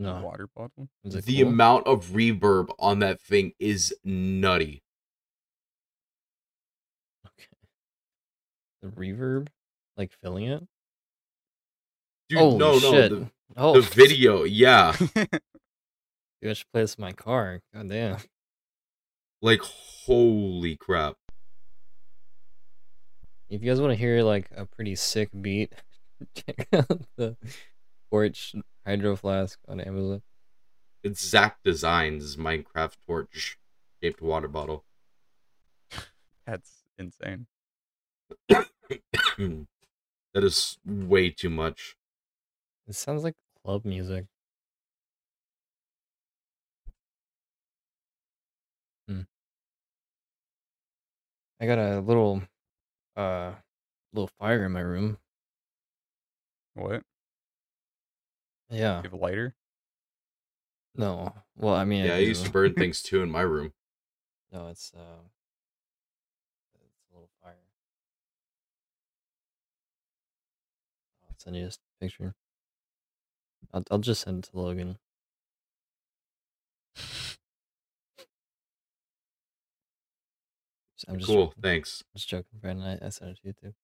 [0.00, 0.88] No, Water bottle.
[1.02, 1.48] was The cool?
[1.48, 4.82] amount of reverb on that thing is nutty.
[7.26, 7.48] Okay.
[8.80, 9.48] The reverb,
[9.96, 10.62] like filling it.
[12.28, 14.94] Dude, Holy no, no, the, oh, the video, yeah.
[14.98, 15.28] Dude,
[16.44, 17.60] I should play this in my car.
[17.74, 18.18] God damn.
[19.42, 21.16] Like holy crap.
[23.50, 25.72] If you guys want to hear like a pretty sick beat,
[26.34, 27.36] check out the
[28.10, 28.54] torch
[28.86, 30.22] Hydro Flask on Amazon.
[31.02, 33.58] It's Zach Designs Minecraft torch
[34.02, 34.84] shaped water bottle.
[36.46, 37.46] That's insane.
[38.48, 38.64] that
[40.34, 41.96] is way too much.
[42.86, 44.26] It sounds like club music.
[49.06, 49.22] Hmm.
[51.60, 52.42] I got a little,
[53.16, 53.52] uh,
[54.12, 55.18] little fire in my room.
[56.78, 57.02] What?
[58.70, 58.98] Yeah.
[58.98, 59.54] You have a lighter?
[60.94, 61.32] No.
[61.56, 63.72] Well, I mean, Yeah, I used to burn things too in my room.
[64.52, 65.22] No, it's uh,
[66.84, 67.54] it's a little fire.
[71.28, 72.34] I'll send you this picture.
[73.72, 74.98] I'll I'll just send it to Logan.
[81.08, 81.62] I'm just Cool, joking.
[81.62, 82.02] thanks.
[82.16, 82.98] just joking, Brandon.
[83.02, 83.74] I, I sent it to you too.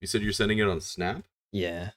[0.00, 1.24] You said you're sending it on Snap?
[1.52, 1.90] Yeah,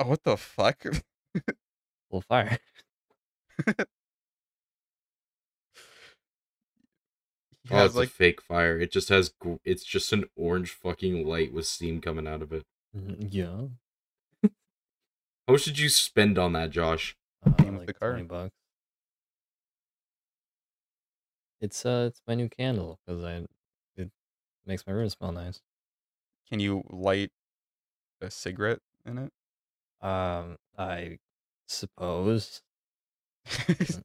[0.00, 0.84] Oh, what the fuck?
[2.10, 2.58] little fire.
[7.70, 8.80] Oh, it's like a fake fire.
[8.80, 9.30] It just has.
[9.62, 12.64] It's just an orange fucking light with steam coming out of it.
[12.96, 13.68] Mhm, Yeah.
[15.46, 17.14] How much did you spend on that, Josh?
[17.44, 18.12] Uh, like the car.
[18.12, 18.54] twenty bucks.
[21.60, 23.44] It's uh, it's my new candle because I,
[23.96, 24.10] it
[24.64, 25.60] makes my room smell nice.
[26.48, 27.30] Can you light
[28.20, 29.32] a cigarette in it?
[30.06, 31.18] Um, I
[31.66, 32.62] suppose.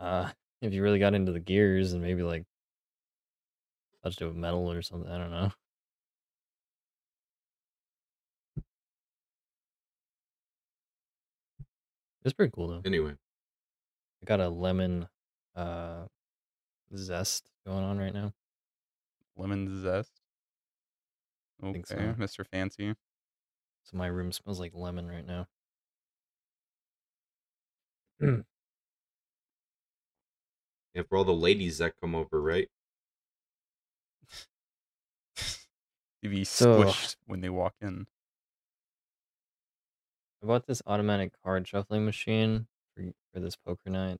[0.00, 0.30] Uh,
[0.62, 2.44] if you really got into the gears and maybe like
[4.02, 5.52] touched it with metal or something, I don't know.
[12.24, 12.82] It's pretty cool though.
[12.84, 15.08] Anyway, I got a lemon
[15.54, 16.06] uh
[16.96, 18.32] zest going on right now.
[19.36, 20.19] Lemon zest.
[21.62, 21.96] Okay, think so.
[21.96, 22.46] Mr.
[22.46, 22.94] Fancy.
[23.84, 25.46] So my room smells like lemon right now.
[28.20, 28.44] and
[31.08, 32.68] for all the ladies that come over, right?
[36.22, 38.06] To be So- squished when they walk in.
[40.42, 44.18] I bought this automatic card shuffling machine for for this poker night,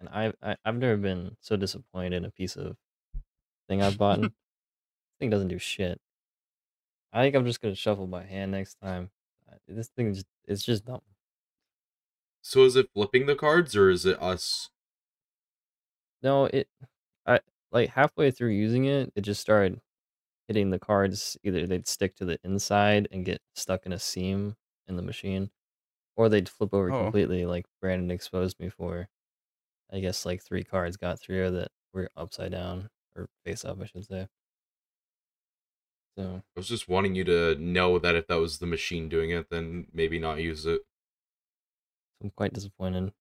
[0.00, 2.76] and I've I, I've never been so disappointed in a piece of
[3.68, 4.20] thing I've bought.
[4.22, 4.30] this
[5.20, 6.00] thing doesn't do shit.
[7.14, 9.10] I think I'm just gonna shuffle by hand next time.
[9.68, 11.02] This thing just it's just dumb.
[12.42, 14.70] So is it flipping the cards or is it us?
[16.22, 16.68] No, it
[17.26, 17.40] I
[17.72, 19.80] like halfway through using it, it just started
[20.48, 21.36] hitting the cards.
[21.44, 24.56] Either they'd stick to the inside and get stuck in a seam
[24.88, 25.50] in the machine,
[26.16, 27.04] or they'd flip over Oh.
[27.04, 29.08] completely, like Brandon exposed me for.
[29.92, 33.86] I guess like three cards got through that were upside down or face up, I
[33.86, 34.28] should say.
[36.16, 39.30] So I was just wanting you to know that if that was the machine doing
[39.30, 40.82] it, then maybe not use it.
[42.20, 43.14] I'm quite disappointed.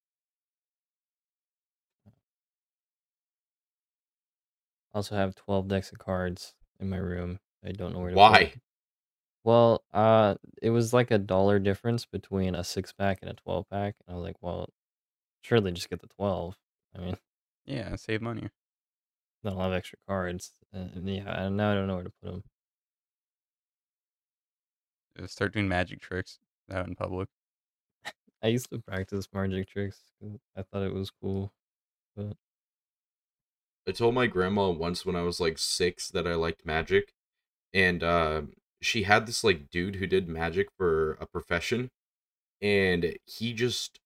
[4.94, 7.40] I also have 12 decks of cards in my room.
[7.64, 8.54] I don't know where to Why?
[8.56, 8.62] it.
[9.44, 13.70] Well, uh, it was like a dollar difference between a six pack and a 12
[13.70, 13.96] pack.
[14.08, 14.70] And I was like, well,
[15.42, 16.60] surely just get the 12.
[16.96, 17.18] I mean,
[17.66, 18.50] Yeah, save money.
[19.44, 20.54] then I'll have extra cards.
[20.72, 22.44] And yeah, and now I don't know where to put them.
[25.22, 26.40] Uh, Start doing magic tricks
[26.72, 27.30] out in public.
[28.42, 30.02] I used to practice magic tricks.
[30.56, 31.52] I thought it was cool.
[32.16, 32.36] But
[33.88, 37.14] I told my grandma once when I was like six that I liked magic,
[37.74, 38.42] and uh,
[38.82, 41.90] she had this like dude who did magic for a profession,
[42.62, 44.00] and he just,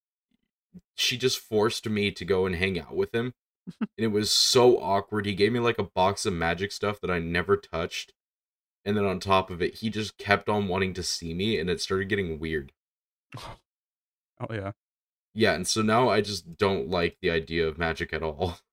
[0.95, 3.33] she just forced me to go and hang out with him,
[3.81, 5.25] and it was so awkward.
[5.25, 8.13] He gave me like a box of magic stuff that I never touched,
[8.85, 11.69] and then on top of it, he just kept on wanting to see me, and
[11.69, 12.71] it started getting weird.
[14.39, 14.71] Oh yeah.
[15.33, 18.59] Yeah, and so now I just don't like the idea of magic at all.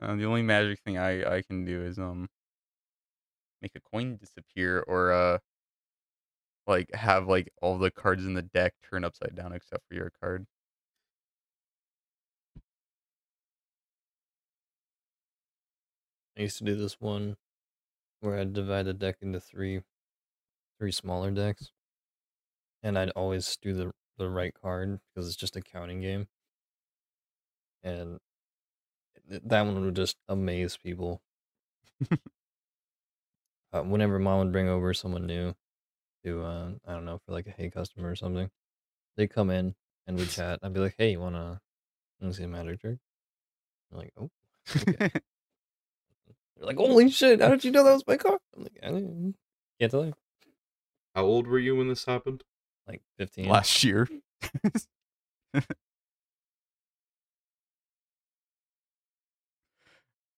[0.00, 2.28] Uh, the only magic thing I I can do is um
[3.62, 5.38] make a coin disappear or uh
[6.66, 10.10] like have like all the cards in the deck turn upside down except for your
[10.20, 10.46] card.
[16.38, 17.36] I used to do this one
[18.20, 19.82] where I'd divide the deck into three
[20.78, 21.72] three smaller decks.
[22.82, 26.28] And I'd always do the the right card because it's just a counting game.
[27.82, 28.18] And
[29.28, 31.20] that one would just amaze people.
[33.72, 35.54] uh, whenever mom would bring over someone new
[36.24, 38.50] to uh I don't know, for like a hey customer or something,
[39.16, 39.74] they'd come in
[40.06, 40.60] and we'd chat.
[40.62, 41.60] I'd be like, Hey, you wanna
[42.20, 42.98] wanna see a magic trick?
[43.92, 44.30] Like, Oh,
[44.88, 45.10] okay.
[46.56, 48.38] They're like, holy shit, how did you know that was my car?
[48.56, 49.36] I'm like, I didn't-
[49.78, 50.14] can't tell you.
[51.14, 52.44] How old were you when this happened?
[52.86, 53.48] Like 15.
[53.48, 54.08] Last year.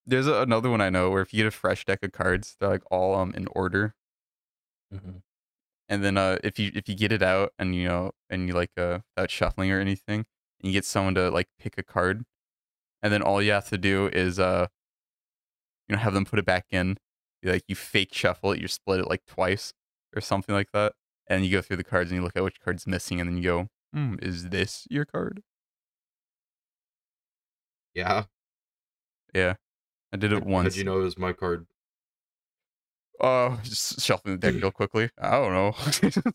[0.06, 2.56] There's a, another one I know where if you get a fresh deck of cards,
[2.58, 3.94] they're like all um in order,
[4.92, 5.22] Mhm.
[5.88, 8.54] and then uh if you if you get it out and you know and you
[8.54, 10.20] like uh without shuffling or anything,
[10.60, 12.24] and you get someone to like pick a card,
[13.02, 14.68] and then all you have to do is uh
[15.88, 16.96] you know have them put it back in,
[17.42, 19.72] you, like you fake shuffle it, you split it like twice
[20.14, 20.94] or something like that,
[21.28, 23.36] and you go through the cards and you look at which card's missing, and then
[23.36, 25.42] you go, hmm, is this your card?
[27.94, 28.24] Yeah.
[29.34, 29.54] Yeah,
[30.12, 30.74] I did it once.
[30.74, 31.66] How'd you know it was my card?
[33.20, 35.10] Oh, just shuffling the deck real quickly.
[35.18, 35.74] I don't know.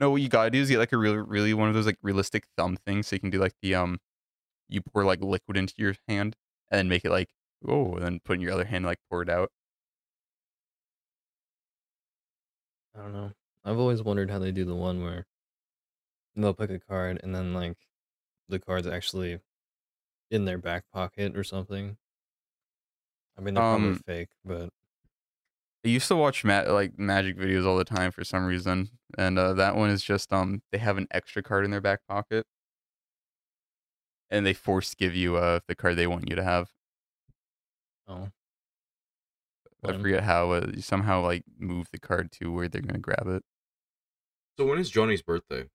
[0.00, 1.98] no, what you gotta do is get like a really, really one of those like
[2.02, 3.98] realistic thumb things, so you can do like the um,
[4.72, 6.36] you pour like liquid into your hand
[6.70, 7.30] and then make it like
[7.66, 9.50] oh, and then put in your other hand and like pour it out.
[12.94, 13.32] I don't know.
[13.64, 15.26] I've always wondered how they do the one where
[16.34, 17.88] they'll pick a card and then like
[18.48, 19.40] the card's actually
[20.30, 21.98] in their back pocket or something.
[23.36, 24.72] I mean, they're probably Um, fake, but
[25.84, 29.38] I used to watch ma- like magic videos all the time for some reason, and
[29.38, 32.46] uh, that one is just um they have an extra card in their back pocket,
[34.32, 36.70] and they force give you uh the card they want you to have.
[38.08, 38.28] Oh,
[39.84, 43.26] I forget how uh, you somehow like move the card to where they're gonna grab
[43.26, 43.44] it.
[44.58, 45.68] So when is Johnny's birthday?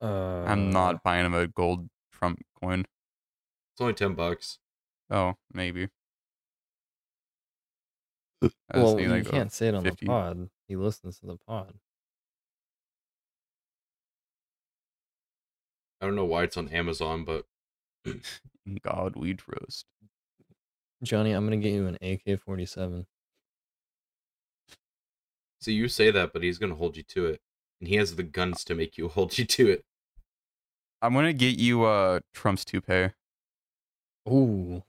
[0.00, 2.80] uh, I'm not buying him a gold Trump coin.
[2.80, 4.58] It's only ten bucks.
[5.10, 5.88] Oh, maybe.
[8.74, 10.04] Well, you like, oh, can't say it on 50.
[10.04, 10.50] the pod.
[10.66, 11.74] He listens to the pod.
[16.02, 17.44] I don't know why it's on Amazon, but
[18.82, 19.86] God we roast.
[21.04, 23.06] Johnny, I'm gonna get you an AK-47.
[25.60, 27.40] see you say that, but he's gonna hold you to it,
[27.80, 29.84] and he has the guns to make you hold you to it.
[31.00, 33.10] I'm gonna get you uh Trump's toupee.
[34.28, 34.82] Ooh,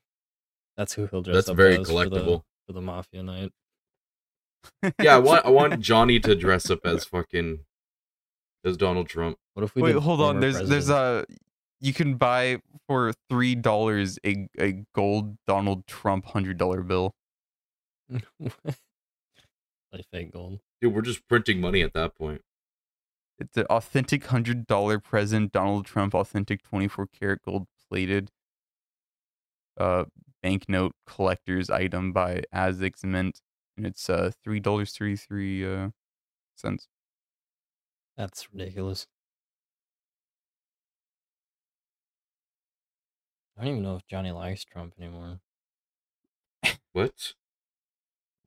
[0.75, 2.43] that's who he'll dress That's up very as for the, collectible.
[2.65, 3.51] for the mafia night.
[4.99, 7.59] Yeah, I want I want Johnny to dress up as fucking
[8.63, 9.37] as Donald Trump.
[9.53, 10.35] What if we Wait, hold on.
[10.35, 11.25] former There's there's a
[11.79, 17.13] you can buy for three dollars a a gold Donald Trump hundred dollar bill.
[18.39, 20.59] like fake gold.
[20.81, 22.41] Dude, we're just printing money at that point.
[23.39, 28.31] It's an authentic hundred dollar present Donald Trump authentic twenty four karat gold plated
[29.79, 30.05] uh
[30.41, 33.41] banknote collector's item by Azix Mint,
[33.75, 35.89] and it's uh three dollars thirty three uh
[36.55, 36.87] cents.
[38.17, 39.07] That's ridiculous.
[43.57, 45.39] I don't even know if Johnny likes Trump anymore.
[46.93, 47.33] What?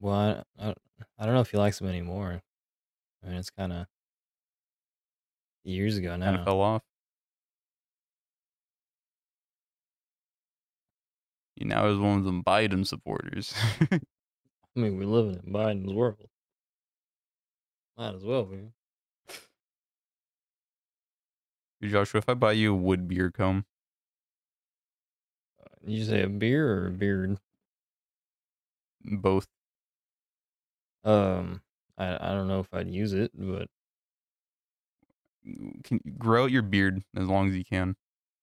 [0.01, 0.75] Well, I, I,
[1.19, 2.43] I don't know if he likes him anymore.
[3.23, 3.87] I mean, it's kind of
[5.65, 6.39] years ago Kind now.
[6.39, 6.83] of fell off.
[11.57, 13.55] He now is one of them Biden supporters.
[13.91, 14.01] I
[14.75, 16.29] mean, we're living in Biden's world.
[17.97, 18.73] Might as well be.
[21.83, 23.65] Joshua, if I buy you a wood beer comb,
[25.83, 27.39] You say a beer or a beard?
[29.05, 29.49] both
[31.05, 31.63] Um,
[31.97, 33.69] I I don't know if I'd use it, but
[35.85, 37.97] can grow out your beard as long as you can.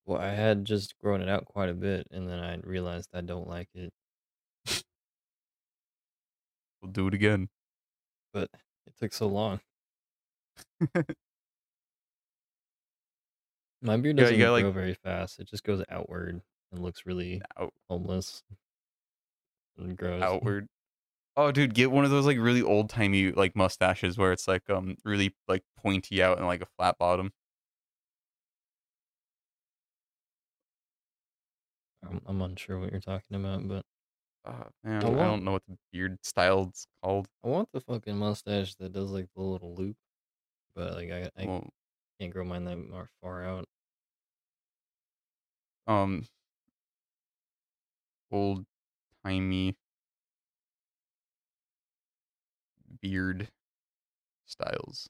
[0.06, 3.22] well, I had just grown it out quite a bit, and then I realized I
[3.22, 3.94] don't like it.
[6.82, 7.50] We'll do it again.
[8.34, 8.50] But
[8.86, 9.62] it took so long.
[13.84, 15.40] My beard doesn't grow like- very fast.
[15.40, 18.44] It just goes outward and looks really Out, homeless
[19.78, 20.22] and gross.
[20.24, 20.68] outward.
[21.36, 24.70] Oh, dude, get one of those like really old timey like mustaches where it's like
[24.70, 27.34] um really like pointy out and like a flat bottom.
[32.04, 33.86] I'm, I'm unsure what you're talking about, but
[34.46, 37.28] Uh, man, I I, don't know what the beard style's called.
[37.44, 39.96] I want the fucking mustache that does like the little loop,
[40.76, 41.70] but like I, I Well,
[42.20, 43.66] can't grow mine that far out.
[45.88, 46.26] Um,
[48.32, 48.66] old
[49.24, 49.78] timey
[53.02, 53.52] beard
[54.46, 55.10] styles.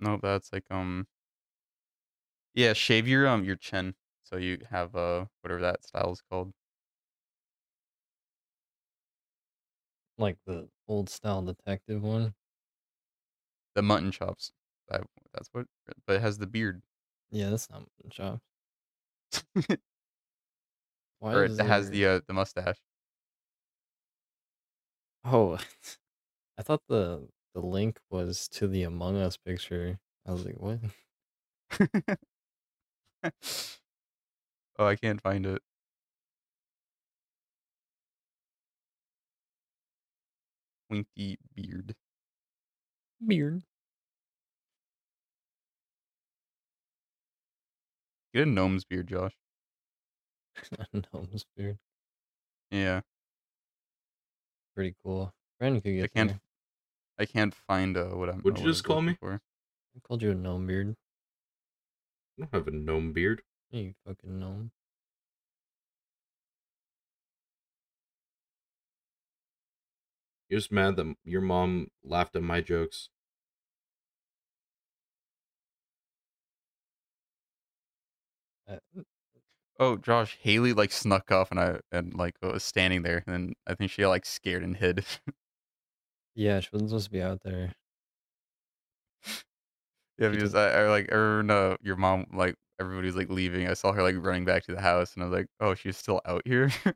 [0.00, 1.06] No, that's like um.
[2.54, 3.94] Yeah, shave your um your chin
[4.24, 6.52] so you have uh whatever that style is called.
[10.18, 12.34] Like the old style detective one.
[13.74, 14.52] The mutton chops.
[14.88, 15.68] That, that's what.
[16.06, 16.82] But it has the beard,
[17.30, 18.42] Yeah, that's not chops.
[21.18, 22.78] Why or it has the uh, the mustache.
[25.24, 25.58] Oh,
[26.58, 30.00] I thought the the link was to the Among Us picture.
[30.26, 30.80] I was like, what?
[34.78, 35.62] oh, I can't find it.
[40.88, 41.94] Pointy beard.
[43.24, 43.62] Beard.
[48.36, 49.32] Get a gnome's beard, Josh.
[50.92, 51.78] Gnome's beard.
[52.70, 53.00] Yeah,
[54.74, 55.32] Pretty cool.
[55.58, 56.28] Brandon could get I can't.
[56.32, 56.40] there.
[57.18, 58.42] I can't find uh, what I'm.
[58.42, 59.16] What'd uh, you just call me?
[59.18, 59.40] For.
[59.96, 60.96] I called you a gnome beard.
[62.38, 63.40] I don't have a gnome beard.
[63.70, 64.70] Yeah, You fucking gnome.
[70.50, 73.08] You're just mad that your mom laughed at my jokes.
[78.68, 78.78] Uh,
[79.78, 83.52] oh, Josh, Haley like snuck off, and I and like was standing there, and then
[83.66, 85.04] I think she got like scared and hid.
[86.34, 87.74] yeah, she wasn't supposed to be out there.
[90.18, 93.68] yeah, because I, I like no, your mom like everybody was like leaving.
[93.68, 95.96] I saw her like running back to the house, and I was like, oh, she's
[95.96, 96.70] still out here.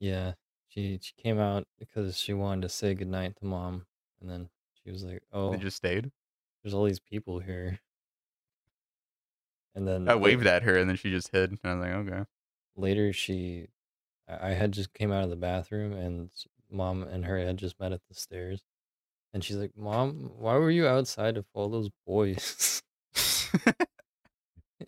[0.00, 0.34] Yeah,
[0.68, 3.86] she she came out because she wanted to say goodnight to mom,
[4.20, 6.12] and then she was like, "Oh, They just stayed.
[6.62, 7.80] there's all these people here."
[9.74, 11.50] And then I la- waved at her and then she just hid.
[11.50, 12.24] And I was like, okay.
[12.76, 13.68] later she
[14.28, 16.30] I I had just came out of the bathroom and
[16.70, 18.62] mom and her had just met at the stairs.
[19.34, 22.82] And she's like, "Mom, why were you outside of all those boys?"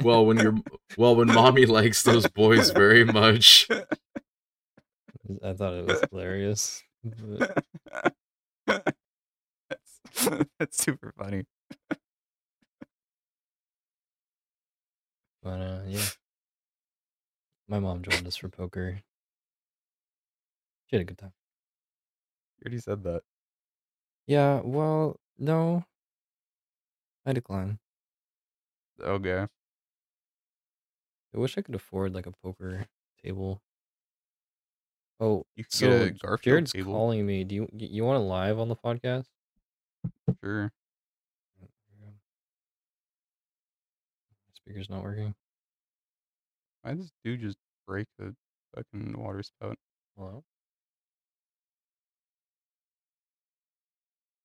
[0.02, 0.54] Well, when you're
[0.96, 3.68] well, when mommy likes those boys very much.
[5.44, 6.82] I thought it was hilarious.
[7.04, 7.64] But
[9.68, 10.00] that's,
[10.58, 11.44] that's super funny.
[15.42, 16.06] But uh, yeah,
[17.68, 19.02] my mom joined us for poker.
[20.86, 21.32] She had a good time.
[22.58, 23.22] You already said that.
[24.26, 25.84] Yeah, well, no,
[27.24, 27.78] I decline.
[29.00, 29.46] Okay.
[31.34, 32.86] I wish I could afford like a poker
[33.20, 33.64] table.
[35.20, 36.92] Oh, You so get a J- Garfield Jared's table.
[36.92, 37.44] calling me.
[37.44, 39.28] Do you you want to live on the podcast?
[40.42, 40.72] Sure.
[44.70, 45.34] Speaker's not working.
[46.82, 47.56] Why does dude just
[47.88, 48.36] break the
[48.72, 49.76] fucking water spout?
[50.16, 50.44] Hello.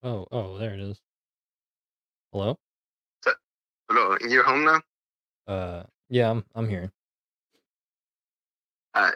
[0.02, 1.00] Oh, oh, there it is.
[2.32, 2.58] Hello.
[3.88, 4.82] Hello, you're home now?
[5.46, 6.92] Uh, yeah, I'm I'm here.
[8.96, 9.14] I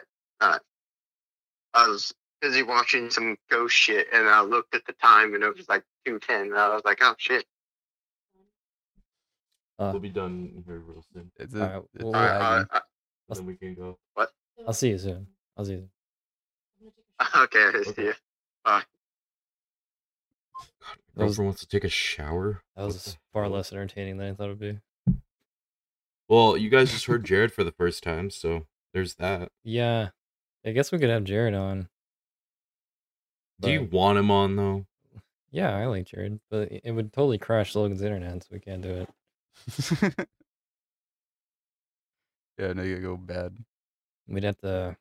[1.74, 5.68] was busy watching some ghost shit and I looked at the time and it was
[5.68, 7.44] like 2.10 and I was like, oh shit.
[9.80, 12.68] Uh, We'll be done here real soon, It's Alright, a, it's well, Uh, lagging.
[12.70, 12.80] uh,
[13.30, 13.98] and then we can go.
[14.12, 14.30] What?
[14.66, 15.26] I'll see you soon.
[15.56, 15.88] I'll see you.
[16.78, 16.92] Soon.
[17.44, 18.02] okay, I see Okay.
[18.04, 18.12] you.
[18.66, 18.84] God,
[21.16, 22.62] That was- wants to take a shower.
[22.76, 24.80] That was far less entertaining than I thought it'd be.
[26.28, 29.50] Well, you guys just heard Jared for the first time, so there's that.
[29.64, 30.10] Yeah,
[30.64, 31.88] I guess we could have Jared on.
[33.60, 34.86] Do you want him on though?
[35.50, 38.82] Yeah, I like Jared, but it it would totally crash Logan's internet, so we can't
[38.82, 39.08] do it.
[42.58, 43.56] yeah, no, you go bad.
[44.28, 44.96] We'd have to,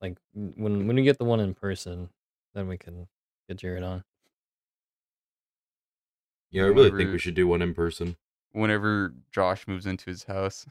[0.00, 2.08] like, when when we get the one in person,
[2.54, 3.08] then we can
[3.48, 4.04] get Jared on.
[6.50, 8.16] Yeah, I really think we should do one in person.
[8.52, 10.66] Whenever Josh moves into his house,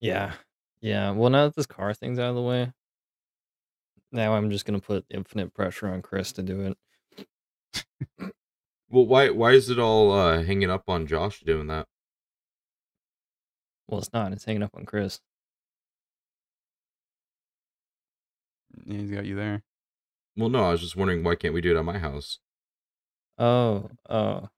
[0.00, 0.34] Yeah,
[0.80, 1.12] yeah.
[1.12, 2.72] Well, now that this car thing's out of the way,
[4.10, 6.74] now I'm just gonna put infinite pressure on Chris to do
[7.18, 7.24] it.
[8.92, 11.88] Well, why why is it all uh, hanging up on Josh doing that?
[13.88, 14.32] Well, it's not.
[14.32, 15.18] It's hanging up on Chris.
[18.86, 19.62] yeah, he's got you there.
[20.36, 22.38] Well, no, I was just wondering why can't we do it at my house?
[23.38, 24.48] Oh, oh.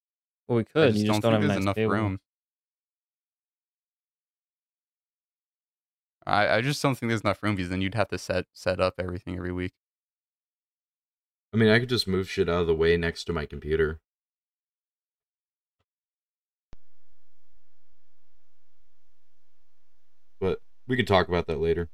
[0.49, 0.89] Well, we I could.
[0.89, 1.93] just you don't just don't think have there's nice enough table.
[1.93, 2.20] room.
[6.26, 8.80] I, I just don't think there's enough room because then you'd have to set set
[8.80, 9.72] up everything every week.
[11.53, 14.01] I mean, I could just move shit out of the way next to my computer.
[20.45, 21.88] But we could talk about that later.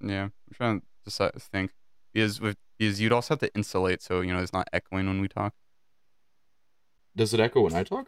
[0.00, 1.72] Yeah, I'm trying to decide, think
[2.14, 5.20] because with because you'd also have to insulate so you know it's not echoing when
[5.20, 5.54] we talk.
[7.16, 8.06] Does it echo when I talk?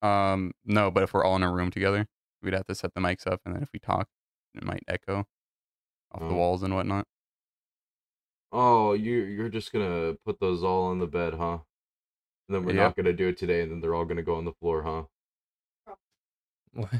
[0.00, 2.06] Um, no, but if we're all in a room together,
[2.42, 4.08] we'd have to set the mics up, and then if we talk,
[4.54, 5.26] it might echo
[6.10, 6.36] off the Oh.
[6.36, 7.06] walls and whatnot.
[8.50, 11.58] Oh, you you're just gonna put those all on the bed, huh?
[12.48, 12.84] And then we're Yeah.
[12.84, 15.04] not gonna do it today, and then they're all gonna go on the floor, huh?
[16.76, 16.90] What?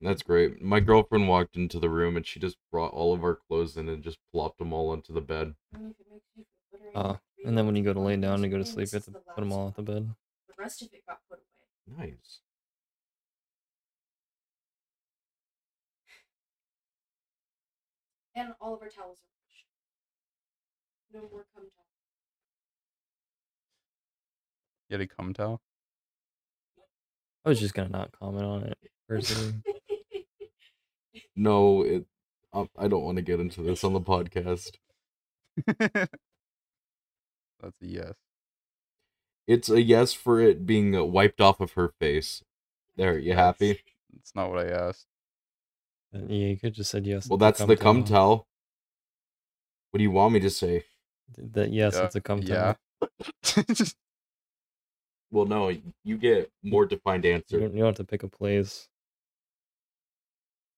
[0.00, 0.62] That's great.
[0.62, 3.88] My girlfriend walked into the room and she just brought all of our clothes in
[3.88, 5.54] and just plopped them all onto the bed.
[6.94, 9.04] Oh, and then when you go to lay down to go to sleep, you have
[9.06, 10.14] to put them all at the bed.
[10.48, 11.40] The rest of it got put
[11.96, 12.06] away.
[12.08, 12.40] Nice.
[18.36, 19.66] And all of our towels are washed.
[21.12, 21.70] No more cum towels.
[24.88, 25.60] You had a cum towel.
[27.44, 28.78] I was just gonna not comment on it
[29.08, 29.54] personally.
[31.36, 32.06] No, it.
[32.52, 34.72] I I don't want to get into this on the podcast.
[35.66, 36.10] That's
[37.82, 38.14] a yes.
[39.46, 42.42] It's a yes for it being uh, wiped off of her face.
[42.96, 43.80] There, you happy?
[44.12, 45.06] That's not what I asked.
[46.14, 47.28] Uh, yeah, you could just said yes.
[47.28, 48.14] Well, that's the come tell.
[48.16, 48.46] towel.
[49.90, 50.84] What do you want me to say?
[51.36, 52.74] Th- That yes, Yeah, it's a cum yeah.
[55.34, 55.46] towel.
[55.46, 58.88] Well, no, you get more defined You don't, you don't have to pick a place.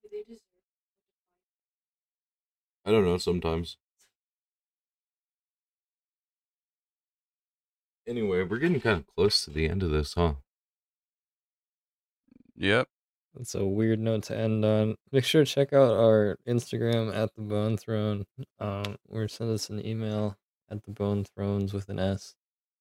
[0.03, 0.43] Do they deserve
[2.85, 3.19] I don't know.
[3.19, 3.77] Sometimes.
[8.07, 10.35] Anyway, we're getting kind of close to the end of this, huh?
[12.57, 12.89] yep.
[13.35, 14.97] That's a weird note to end on.
[15.13, 18.25] Make sure to check out our Instagram at the Bone Throne,
[18.61, 20.39] um, or send us an email
[20.71, 22.35] at the Bone Thrones with an S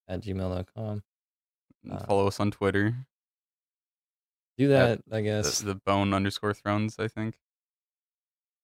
[0.08, 1.04] at gmail.com.
[1.86, 3.06] And Uh, Follow us on Twitter.
[4.58, 5.60] Do Yeah, that, I guess.
[5.60, 7.40] The, the bone underscore thrones, I think.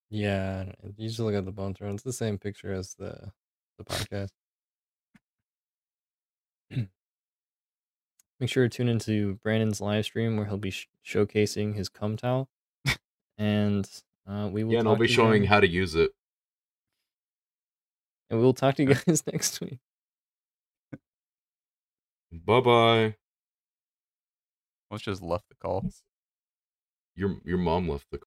[0.10, 1.96] Yeah, you just look at the bone thrones.
[1.96, 3.32] It's the same picture as the
[3.78, 4.30] the podcast.
[8.40, 12.18] Make sure to tune into Brandon's live stream where he'll be sh- showcasing his cum
[12.18, 12.50] towel,
[13.38, 13.88] and
[14.28, 14.74] uh, we will.
[14.74, 16.12] Yeah, and I'll be showing guys- how to use it.
[18.30, 19.80] and we'll talk to you guys next week.
[22.32, 23.16] Bye bye.
[24.90, 25.86] Let's just left the call.
[27.16, 28.20] Your your mom left the